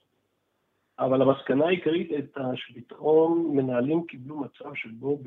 אבל 0.99 1.21
המסקנה 1.21 1.65
העיקרית 1.65 2.11
הייתה 2.11 2.51
שפתאום 2.55 3.57
מנהלים 3.57 4.03
קיבלו 4.05 4.39
מצב 4.39 4.73
שבו 4.75 5.19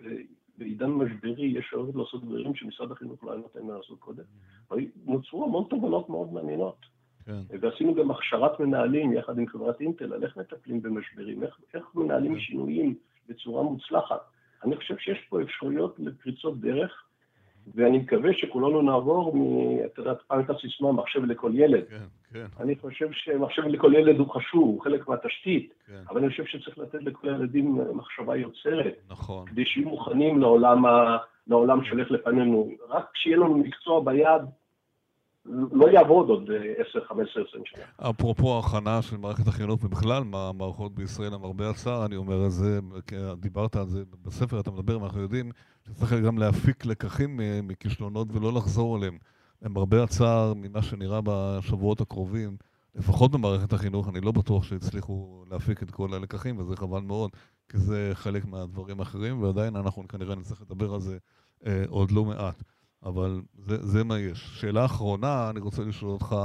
בעידן 0.59 0.91
משברי 0.91 1.47
יש 1.47 1.57
אפשרות 1.57 1.95
לעשות 1.95 2.25
דברים 2.25 2.55
שמשרד 2.55 2.93
החינוך 2.93 3.25
לא 3.25 3.33
היה 3.33 3.41
נותן 3.41 3.67
לעשות 3.67 3.99
קודם. 3.99 4.23
נוצרו 5.07 5.45
המון 5.45 5.65
תובנות 5.71 6.09
מאוד 6.09 6.33
מעניינות. 6.33 6.87
כן. 7.25 7.59
ועשינו 7.61 7.95
גם 7.95 8.11
הכשרת 8.11 8.61
מנהלים 8.61 9.13
יחד 9.13 9.39
עם 9.39 9.47
חברת 9.47 9.81
אינטל 9.81 10.13
על 10.13 10.25
איך 10.25 10.37
מטפלים 10.37 10.83
במשברים, 10.83 11.43
איך, 11.43 11.61
איך 11.75 11.85
מנהלים 11.95 12.35
כן. 12.35 12.41
שינויים 12.41 12.95
בצורה 13.29 13.63
מוצלחת. 13.63 14.21
אני 14.65 14.77
חושב 14.77 14.99
שיש 14.99 15.19
פה 15.29 15.43
אפשרויות 15.43 15.95
לפריצות 15.99 16.61
דרך, 16.61 17.08
ואני 17.75 17.99
מקווה 17.99 18.31
שכולנו 18.33 18.83
נעבור 18.83 19.37
מ... 19.37 19.41
את 19.85 19.99
יודעת, 19.99 20.17
פעם 20.27 20.39
הייתה 20.39 20.53
סיסמה 20.61 20.93
מחשב 20.93 21.25
לכל 21.25 21.51
ילד. 21.55 21.85
כן, 21.91 21.97
כן, 22.33 22.47
אני 22.61 22.77
חושב 22.77 23.09
שמחשב 23.13 23.63
לכל 23.63 23.95
ילד 23.95 24.19
הוא 24.19 24.31
חשוב, 24.31 24.63
הוא 24.63 24.81
חלק 24.83 25.09
מהתשתית, 25.09 25.73
כן, 25.87 26.03
אבל 26.11 26.21
אני 26.21 26.31
חושב 26.31 26.45
שצריך 26.45 26.79
לתת 26.79 27.03
לכל 27.03 27.29
הילדים 27.29 27.79
מחשבה 27.95 28.37
יוצרת, 28.37 28.95
נכון. 29.11 29.47
כדי 29.47 29.65
שיהיו 29.65 29.89
מוכנים 29.89 30.41
לעולם, 30.41 30.87
ה... 30.87 31.17
לעולם 31.47 31.85
שהולך 31.85 32.11
לפנינו. 32.11 32.71
רק 32.89 33.11
כשיהיה 33.15 33.37
לנו 33.37 33.59
מקצוע 33.59 34.01
ביד, 34.05 34.43
לא 35.47 35.91
יעבוד 35.91 36.29
עוד 36.29 36.51
אה, 36.51 36.57
10, 36.91 37.05
15, 37.09 37.43
20 37.49 37.63
שנה. 37.67 38.11
אפרופו 38.11 38.59
הכנה 38.59 39.03
של 39.03 39.17
מערכת 39.17 39.49
החינוך 39.49 39.85
ובכלל, 39.85 40.25
מה 40.25 40.49
המערכות 40.49 40.95
בישראל, 40.95 41.33
למרבה 41.35 41.71
הצער, 41.71 42.07
אני 42.07 42.17
אומר 42.17 42.47
את 42.47 42.51
זה, 42.51 42.81
כי 43.07 43.17
דיברת 43.41 43.77
על 43.77 43.87
זה 43.87 44.03
בספר, 44.23 44.61
אתה 44.61 44.71
מדבר, 44.71 45.01
ואנחנו 45.01 45.21
יודעים 45.21 45.51
שצריך 45.89 46.13
גם 46.13 46.39
להפיק 46.39 46.87
לקחים 46.87 47.37
מ- 47.37 47.69
מכישלונות 47.69 48.29
ולא 48.33 48.53
לחזור 48.53 48.97
עליהם. 48.97 49.19
למרבה 49.63 50.03
הצער, 50.03 50.53
ממה 50.57 50.83
שנראה 50.83 51.21
בשבועות 51.25 52.01
הקרובים, 52.01 52.57
לפחות 52.95 53.31
במערכת 53.31 53.73
החינוך, 53.73 54.09
אני 54.09 54.21
לא 54.21 54.33
בטוח 54.33 54.63
שהצליחו 54.65 55.45
להפיק 55.51 55.83
את 55.83 55.91
כל 55.91 56.15
הלקחים, 56.15 56.59
וזה 56.59 56.77
חבל 56.77 57.01
מאוד, 57.01 57.31
כי 57.69 57.79
זה 57.79 58.11
חלק 58.15 58.45
מהדברים 58.47 59.01
האחרים, 59.01 59.43
ועדיין 59.43 59.77
אנחנו 59.77 60.09
כנראה 60.09 60.35
נצטרך 60.35 60.61
לדבר 60.63 60.95
על 60.95 61.01
זה 61.01 61.19
אה, 61.67 61.85
עוד 61.89 62.11
לא 62.11 62.25
מעט. 62.25 62.63
אבל 63.05 63.41
זה, 63.59 63.77
זה 63.87 64.05
מה 64.05 64.19
יש. 64.19 64.61
שאלה 64.61 64.85
אחרונה, 64.85 65.51
אני 65.51 65.61
רוצה 65.61 65.83
לשאול 65.83 66.11
אותך, 66.11 66.37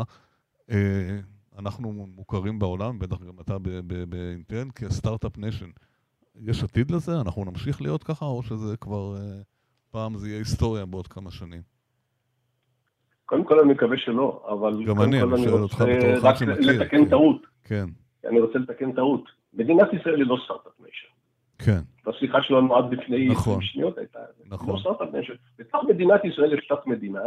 אה, 0.71 1.19
אנחנו 1.59 1.91
מוכרים 2.15 2.59
בעולם, 2.59 2.99
בטח 2.99 3.21
גם 3.21 3.33
אתה 3.41 3.59
ב- 3.59 3.69
ב- 3.87 4.03
באינטל, 4.09 4.67
כ 4.75 4.88
start-up 4.88 5.38
nation. 5.38 5.69
יש 6.41 6.63
עתיד 6.63 6.91
לזה? 6.91 7.21
אנחנו 7.21 7.45
נמשיך 7.45 7.81
להיות 7.81 8.03
ככה, 8.03 8.25
או 8.25 8.43
שזה 8.43 8.77
כבר 8.77 9.15
אה, 9.15 9.41
פעם 9.91 10.17
זה 10.17 10.27
יהיה 10.27 10.37
היסטוריה 10.39 10.85
בעוד 10.85 11.07
כמה 11.07 11.31
שנים? 11.31 11.61
קודם 13.25 13.43
כל 13.43 13.59
אני 13.59 13.73
מקווה 13.73 13.97
שלא, 13.97 14.45
אבל 14.49 14.85
גם 14.85 15.01
אני, 15.01 15.21
אני 15.21 15.43
שואל 15.43 15.63
אותך 15.63 15.83
בתור 15.97 16.13
אחד 16.13 16.27
רק 16.27 16.35
שמכיר, 16.35 16.81
לתקן 16.81 17.03
כן. 17.03 17.09
טעות. 17.09 17.41
כן, 17.63 17.85
אני 18.29 18.39
רוצה 18.39 18.59
לתקן 18.59 18.91
טעות. 18.91 19.23
מדינת 19.53 19.87
ישראל 19.93 20.15
היא 20.15 20.25
לא 20.27 20.37
start-up 20.45 20.71
nation. 20.79 21.12
כן, 21.65 21.80
בשיחה 22.08 22.38
שלנו 22.41 22.76
עד 22.76 22.93
לפני 22.93 23.28
נכון. 23.28 23.54
20 23.54 23.62
שניות 23.62 23.97
הייתה, 23.97 24.19
נכון. 24.49 24.76
בתוך 25.60 25.84
מדינת 25.89 26.26
ישראל 26.26 26.54
יש 26.54 26.67
תת 26.67 26.88
מדינה, 26.88 27.21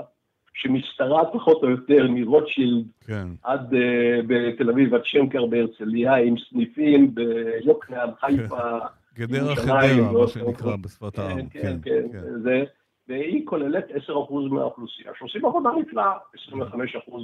שמשתרעת 0.55 1.29
פחות 1.33 1.63
או 1.63 1.71
יותר 1.71 2.07
מרוטשילד 2.11 2.85
כן, 3.07 3.29
עד 3.43 3.75
אה, 3.75 4.21
בתל 4.27 4.71
אביב, 4.71 4.95
עד 4.95 5.01
שנקר 5.05 5.47
בהרצליה, 5.47 6.15
עם 6.15 6.35
סניפים 6.51 7.15
ביוקנעם, 7.15 8.11
חיפה, 8.21 8.79
גדרה 9.15 9.57
חדרה, 9.57 10.13
מה 10.13 10.27
שנקרא 10.29 10.77
בשפת 10.77 11.19
העם. 11.19 11.47
כן, 11.49 11.77
כן, 11.83 12.07
כן, 12.13 12.23
זה, 12.43 12.65
והיא 13.09 13.47
כוללת 13.47 13.85
10% 14.09 14.13
מהאוכלוסייה, 14.51 15.13
שעושים 15.19 15.45
עבודה 15.47 15.71
נפלאה, 15.81 16.13
25% 16.37 16.49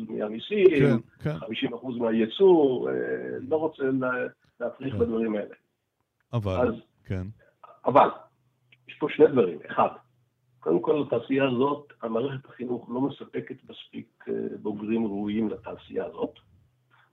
מהמיסים, 0.08 0.66
כן, 0.78 0.96
כן. 1.22 1.36
50% 1.36 1.86
מהייצור, 1.98 2.88
אה, 2.90 2.94
לא 3.48 3.56
רוצה 3.56 3.82
לה- 4.00 4.08
להפריך 4.60 4.92
כן. 4.94 4.98
בדברים 5.00 5.34
האלה. 5.36 5.54
אבל, 6.32 6.68
אז, 6.68 6.74
כן, 7.04 7.26
אבל, 7.86 8.08
יש 8.88 8.94
פה 8.98 9.06
שני 9.10 9.26
דברים. 9.26 9.58
אחד, 9.66 9.88
קודם 10.60 10.82
כל 10.82 11.04
לתעשייה 11.06 11.48
הזאת, 11.48 11.92
המערכת 12.02 12.44
החינוך 12.44 12.90
לא 12.90 13.00
מספקת 13.00 13.56
מספיק 13.70 14.24
אה, 14.28 14.34
בוגרים 14.62 15.06
ראויים 15.06 15.48
לתעשייה 15.48 16.04
הזאת, 16.06 16.34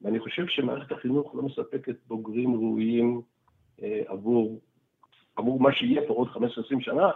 ואני 0.02 0.20
חושב 0.20 0.48
שמערכת 0.48 0.92
החינוך 0.92 1.36
לא 1.36 1.44
מספקת 1.44 1.96
בוגרים 2.08 2.54
ראויים 2.54 3.22
אה, 3.82 4.02
עבור, 4.08 4.62
עבור 5.36 5.60
מה 5.60 5.74
שיהיה 5.74 6.02
פה 6.08 6.14
עוד 6.14 6.28
15-20 6.28 6.40
שנה, 6.80 7.10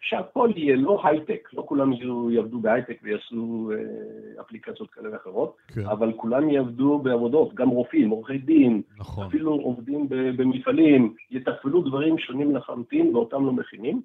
שהכל 0.00 0.50
יהיה 0.56 0.76
לא 0.76 1.00
הייטק, 1.04 1.48
לא 1.52 1.62
כולם 1.66 1.92
יעבדו 2.30 2.60
בהייטק 2.60 2.98
ויעשו 3.02 3.72
אה, 3.74 4.40
אפליקציות 4.40 4.90
כאלה 4.90 5.12
ואחרות, 5.12 5.56
כן. 5.68 5.86
אבל 5.86 6.12
כולם 6.16 6.50
יעבדו 6.50 6.98
בעבודות, 6.98 7.54
גם 7.54 7.68
רופאים, 7.68 8.10
עורכי 8.10 8.38
דין, 8.38 8.82
נכון. 8.98 9.26
אפילו 9.26 9.52
עובדים 9.52 10.06
במפעלים, 10.08 11.14
יתפעלו 11.30 11.82
דברים 11.82 12.18
שונים 12.18 12.56
לחלוטין 12.56 13.16
ואותם 13.16 13.46
לא 13.46 13.52
מכינים. 13.52 14.02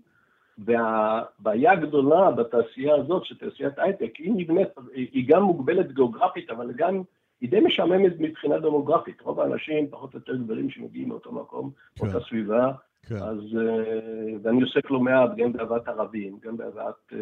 והבעיה 0.57 1.71
הגדולה 1.71 2.31
בתעשייה 2.31 2.95
הזאת, 2.95 3.25
שתעשיית 3.25 3.79
הייטק, 3.79 4.15
היא 4.17 4.33
נבנית, 4.35 4.67
היא 4.93 5.27
גם 5.27 5.43
מוגבלת 5.43 5.91
גיאוגרפית, 5.91 6.49
אבל 6.49 6.71
גם 6.71 7.01
היא 7.41 7.49
די 7.49 7.59
משעממת 7.59 8.13
מבחינה 8.19 8.59
דמוגרפית. 8.59 9.21
רוב 9.21 9.39
האנשים, 9.39 9.87
פחות 9.89 10.13
או 10.13 10.19
יותר 10.19 10.35
גדולים 10.35 10.69
שמגיעים 10.69 11.09
מאותו 11.09 11.31
מקום, 11.31 11.71
כן. 11.95 12.05
מאותה 12.05 12.25
סביבה, 12.25 12.71
כן. 13.07 13.15
אז, 13.15 13.39
אה, 13.57 14.37
ואני 14.41 14.61
עוסק 14.61 14.91
לא 14.91 14.99
מעט 14.99 15.29
גם 15.37 15.53
בהבאת 15.53 15.87
ערבים, 15.87 16.37
גם 16.41 16.57
בהבאת 16.57 16.95
אה, 17.13 17.19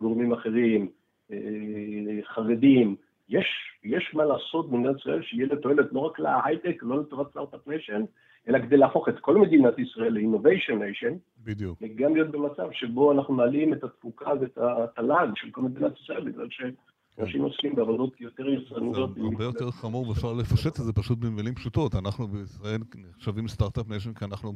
גורמים 0.00 0.32
אחרים, 0.32 0.88
אה, 1.32 1.36
חרדים. 2.34 2.96
יש, 3.28 3.46
יש 3.84 4.14
מה 4.14 4.24
לעשות 4.24 4.70
במדינת 4.70 4.96
ישראל 5.00 5.22
שיהיה 5.22 5.46
לתועלת 5.46 5.92
לא 5.92 6.00
רק 6.00 6.18
להייטק, 6.18 6.82
לא 6.82 7.00
לטובת 7.00 7.30
start-up 7.30 7.66
nation, 7.66 8.02
אלא 8.48 8.58
כדי 8.58 8.76
להפוך 8.76 9.08
את 9.08 9.18
כל 9.20 9.36
מדינת 9.38 9.78
ישראל 9.78 10.12
ל-innovation 10.12 10.72
nation. 10.72 11.14
בדיוק. 11.44 11.78
וגם 11.82 12.14
להיות 12.14 12.30
במצב 12.30 12.68
שבו 12.72 13.12
אנחנו 13.12 13.34
מעלים 13.34 13.72
את 13.72 13.84
התפוקה 13.84 14.30
ואת 14.40 14.58
התל"ג 14.58 15.28
של 15.34 15.50
כל 15.50 15.60
מדינת 15.60 15.92
ישראל, 16.00 16.30
בגלל 16.30 16.46
ש... 16.50 16.62
אנשים 17.18 17.42
עוסקים 17.42 17.74
בעבודות 17.74 18.20
יותר 18.20 18.48
יצרניות. 18.48 19.14
זה 19.14 19.20
הרבה 19.20 19.44
יותר 19.44 19.70
חמור, 19.70 20.08
ואפשר 20.08 20.32
לפשט 20.32 20.80
את 20.80 20.84
זה 20.84 20.92
פשוט 20.92 21.18
במילים 21.18 21.54
פשוטות. 21.54 21.94
אנחנו 21.94 22.28
בישראל 22.28 22.80
נחשבים 23.16 23.48
start-up 23.48 23.88
nation, 23.88 24.14
כי 24.14 24.24
אנחנו 24.24 24.54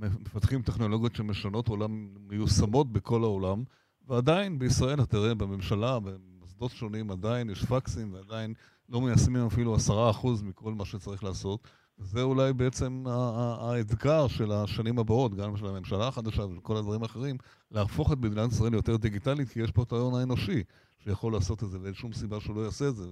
מפתחים 0.00 0.62
טכנולוגיות 0.62 1.14
שמשנות 1.14 1.68
עולם, 1.68 2.08
מיושמות 2.28 2.92
בכל 2.92 3.22
העולם, 3.22 3.64
ועדיין 4.08 4.58
בישראל, 4.58 4.94
אתה 4.94 5.06
תראה, 5.06 5.34
בממשלה, 5.34 5.98
במוסדות 6.00 6.70
שונים, 6.70 7.10
עדיין 7.10 7.50
יש 7.50 7.64
פקסים, 7.64 8.12
ועדיין 8.12 8.54
לא 8.88 9.00
מיישמים 9.00 9.46
אפילו 9.46 9.74
עשרה 9.74 10.10
אחוז 10.10 10.42
מכל 10.42 10.74
מה 10.74 10.84
שצריך 10.84 11.24
לעשות. 11.24 11.68
זה 11.98 12.22
אולי 12.22 12.52
בעצם 12.52 13.04
האתגר 13.60 14.28
של 14.28 14.52
השנים 14.52 14.98
הבאות, 14.98 15.34
גם 15.34 15.56
של 15.56 15.66
הממשלה 15.66 16.08
החדשה 16.08 16.42
וכל 16.42 16.76
הדברים 16.76 17.02
האחרים, 17.02 17.36
להפוך 17.70 18.12
את 18.12 18.18
מדינת 18.18 18.52
ישראל 18.52 18.70
ליותר 18.70 18.96
דיגיטלית, 18.96 19.48
כי 19.48 19.60
יש 19.60 19.70
פה 19.70 19.82
את 19.82 19.92
ההון 19.92 20.20
האנושי. 20.20 20.62
שיכול 21.04 21.32
לעשות 21.32 21.62
את 21.62 21.68
זה, 21.68 21.78
ואין 21.82 21.94
שום 21.94 22.12
סיבה 22.12 22.40
שהוא 22.40 22.56
לא 22.56 22.60
יעשה 22.60 22.88
את 22.88 22.96
זה, 22.96 23.04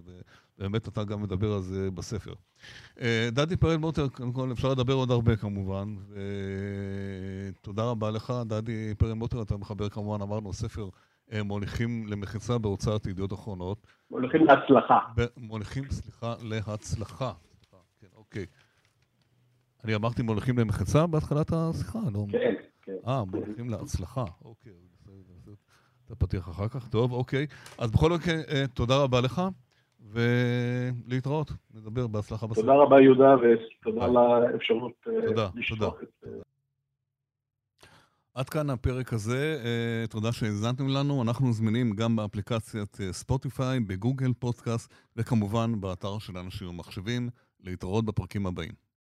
ובאמת 0.59 0.89
אתה 0.89 1.05
גם 1.05 1.23
מדבר 1.23 1.53
על 1.53 1.61
זה 1.61 1.91
בספר. 1.91 2.33
אה, 3.01 3.29
דדי 3.33 3.57
פרל 3.57 3.77
מוטר, 3.77 4.09
קודם 4.09 4.33
כל 4.33 4.53
אפשר 4.53 4.69
לדבר 4.69 4.95
עוד 4.95 5.11
הרבה 5.11 5.37
כמובן, 5.37 5.97
ותודה 7.59 7.85
רבה 7.85 8.11
לך, 8.11 8.33
דדי 8.47 8.95
פרל 8.99 9.13
מוטר, 9.13 9.43
אתה 9.43 9.57
מחבר 9.57 9.89
כמובן, 9.89 10.23
אמרנו, 10.23 10.53
ספר 10.53 10.89
אה, 11.33 11.43
מוליכים 11.43 12.07
למחיצה 12.07 12.59
בהוצאת 12.59 13.07
ידיעות 13.07 13.33
אחרונות. 13.33 13.87
מוליכים 14.11 14.47
להצלחה. 14.47 14.99
מוליכים, 15.37 15.85
סליחה, 15.91 16.35
להצלחה. 16.43 17.33
כן, 18.01 18.07
אוקיי. 18.17 18.47
אני 19.85 19.95
אמרתי 19.95 20.23
מוליכים 20.23 20.59
למחיצה 20.59 21.07
בהתחלת 21.07 21.53
השיחה, 21.53 21.99
לא? 22.13 22.27
כן, 22.33 22.55
כן. 22.83 22.93
אה, 23.07 23.25
מוליכים 23.25 23.71
להצלחה, 23.71 24.25
אוקיי. 24.45 24.73
את 26.13 26.23
הפתיח 26.23 26.49
אחר 26.49 26.69
כך. 26.69 26.89
טוב, 26.89 27.13
אוקיי. 27.13 27.47
אז 27.79 27.91
בכל 27.91 28.11
מקרה, 28.13 28.35
אה, 28.35 28.65
תודה 28.75 29.03
רבה 29.03 29.21
לך, 29.21 29.43
ולהתראות. 30.01 31.53
נדבר 31.75 32.07
בהצלחה 32.07 32.47
בסוף. 32.47 32.65
תודה 32.65 32.75
רבה, 32.75 33.01
יהודה, 33.01 33.35
ותודה 33.37 34.05
על 34.05 34.17
האפשרות 34.17 34.93
אה, 35.09 35.49
לשלוח 35.55 35.95
את... 36.03 36.25
אה, 36.27 36.31
עד 38.35 38.49
כאן 38.49 38.71
הפרק 38.71 39.13
הזה, 39.13 39.59
תודה 40.11 40.33
שהאזנתם 40.33 40.89
לנו. 40.89 41.23
אנחנו 41.23 41.53
זמינים 41.53 41.91
גם 41.93 42.17
באפליקציית 42.17 42.97
ספוטיפיי, 43.11 43.81
בגוגל 43.81 44.33
פודקאסט, 44.39 44.95
וכמובן 45.17 45.81
באתר 45.81 46.19
של 46.19 46.39
אנשים 46.39 46.69
ומחשבים. 46.69 47.29
להתראות 47.65 48.05
בפרקים 48.05 48.47
הבאים. 48.47 48.90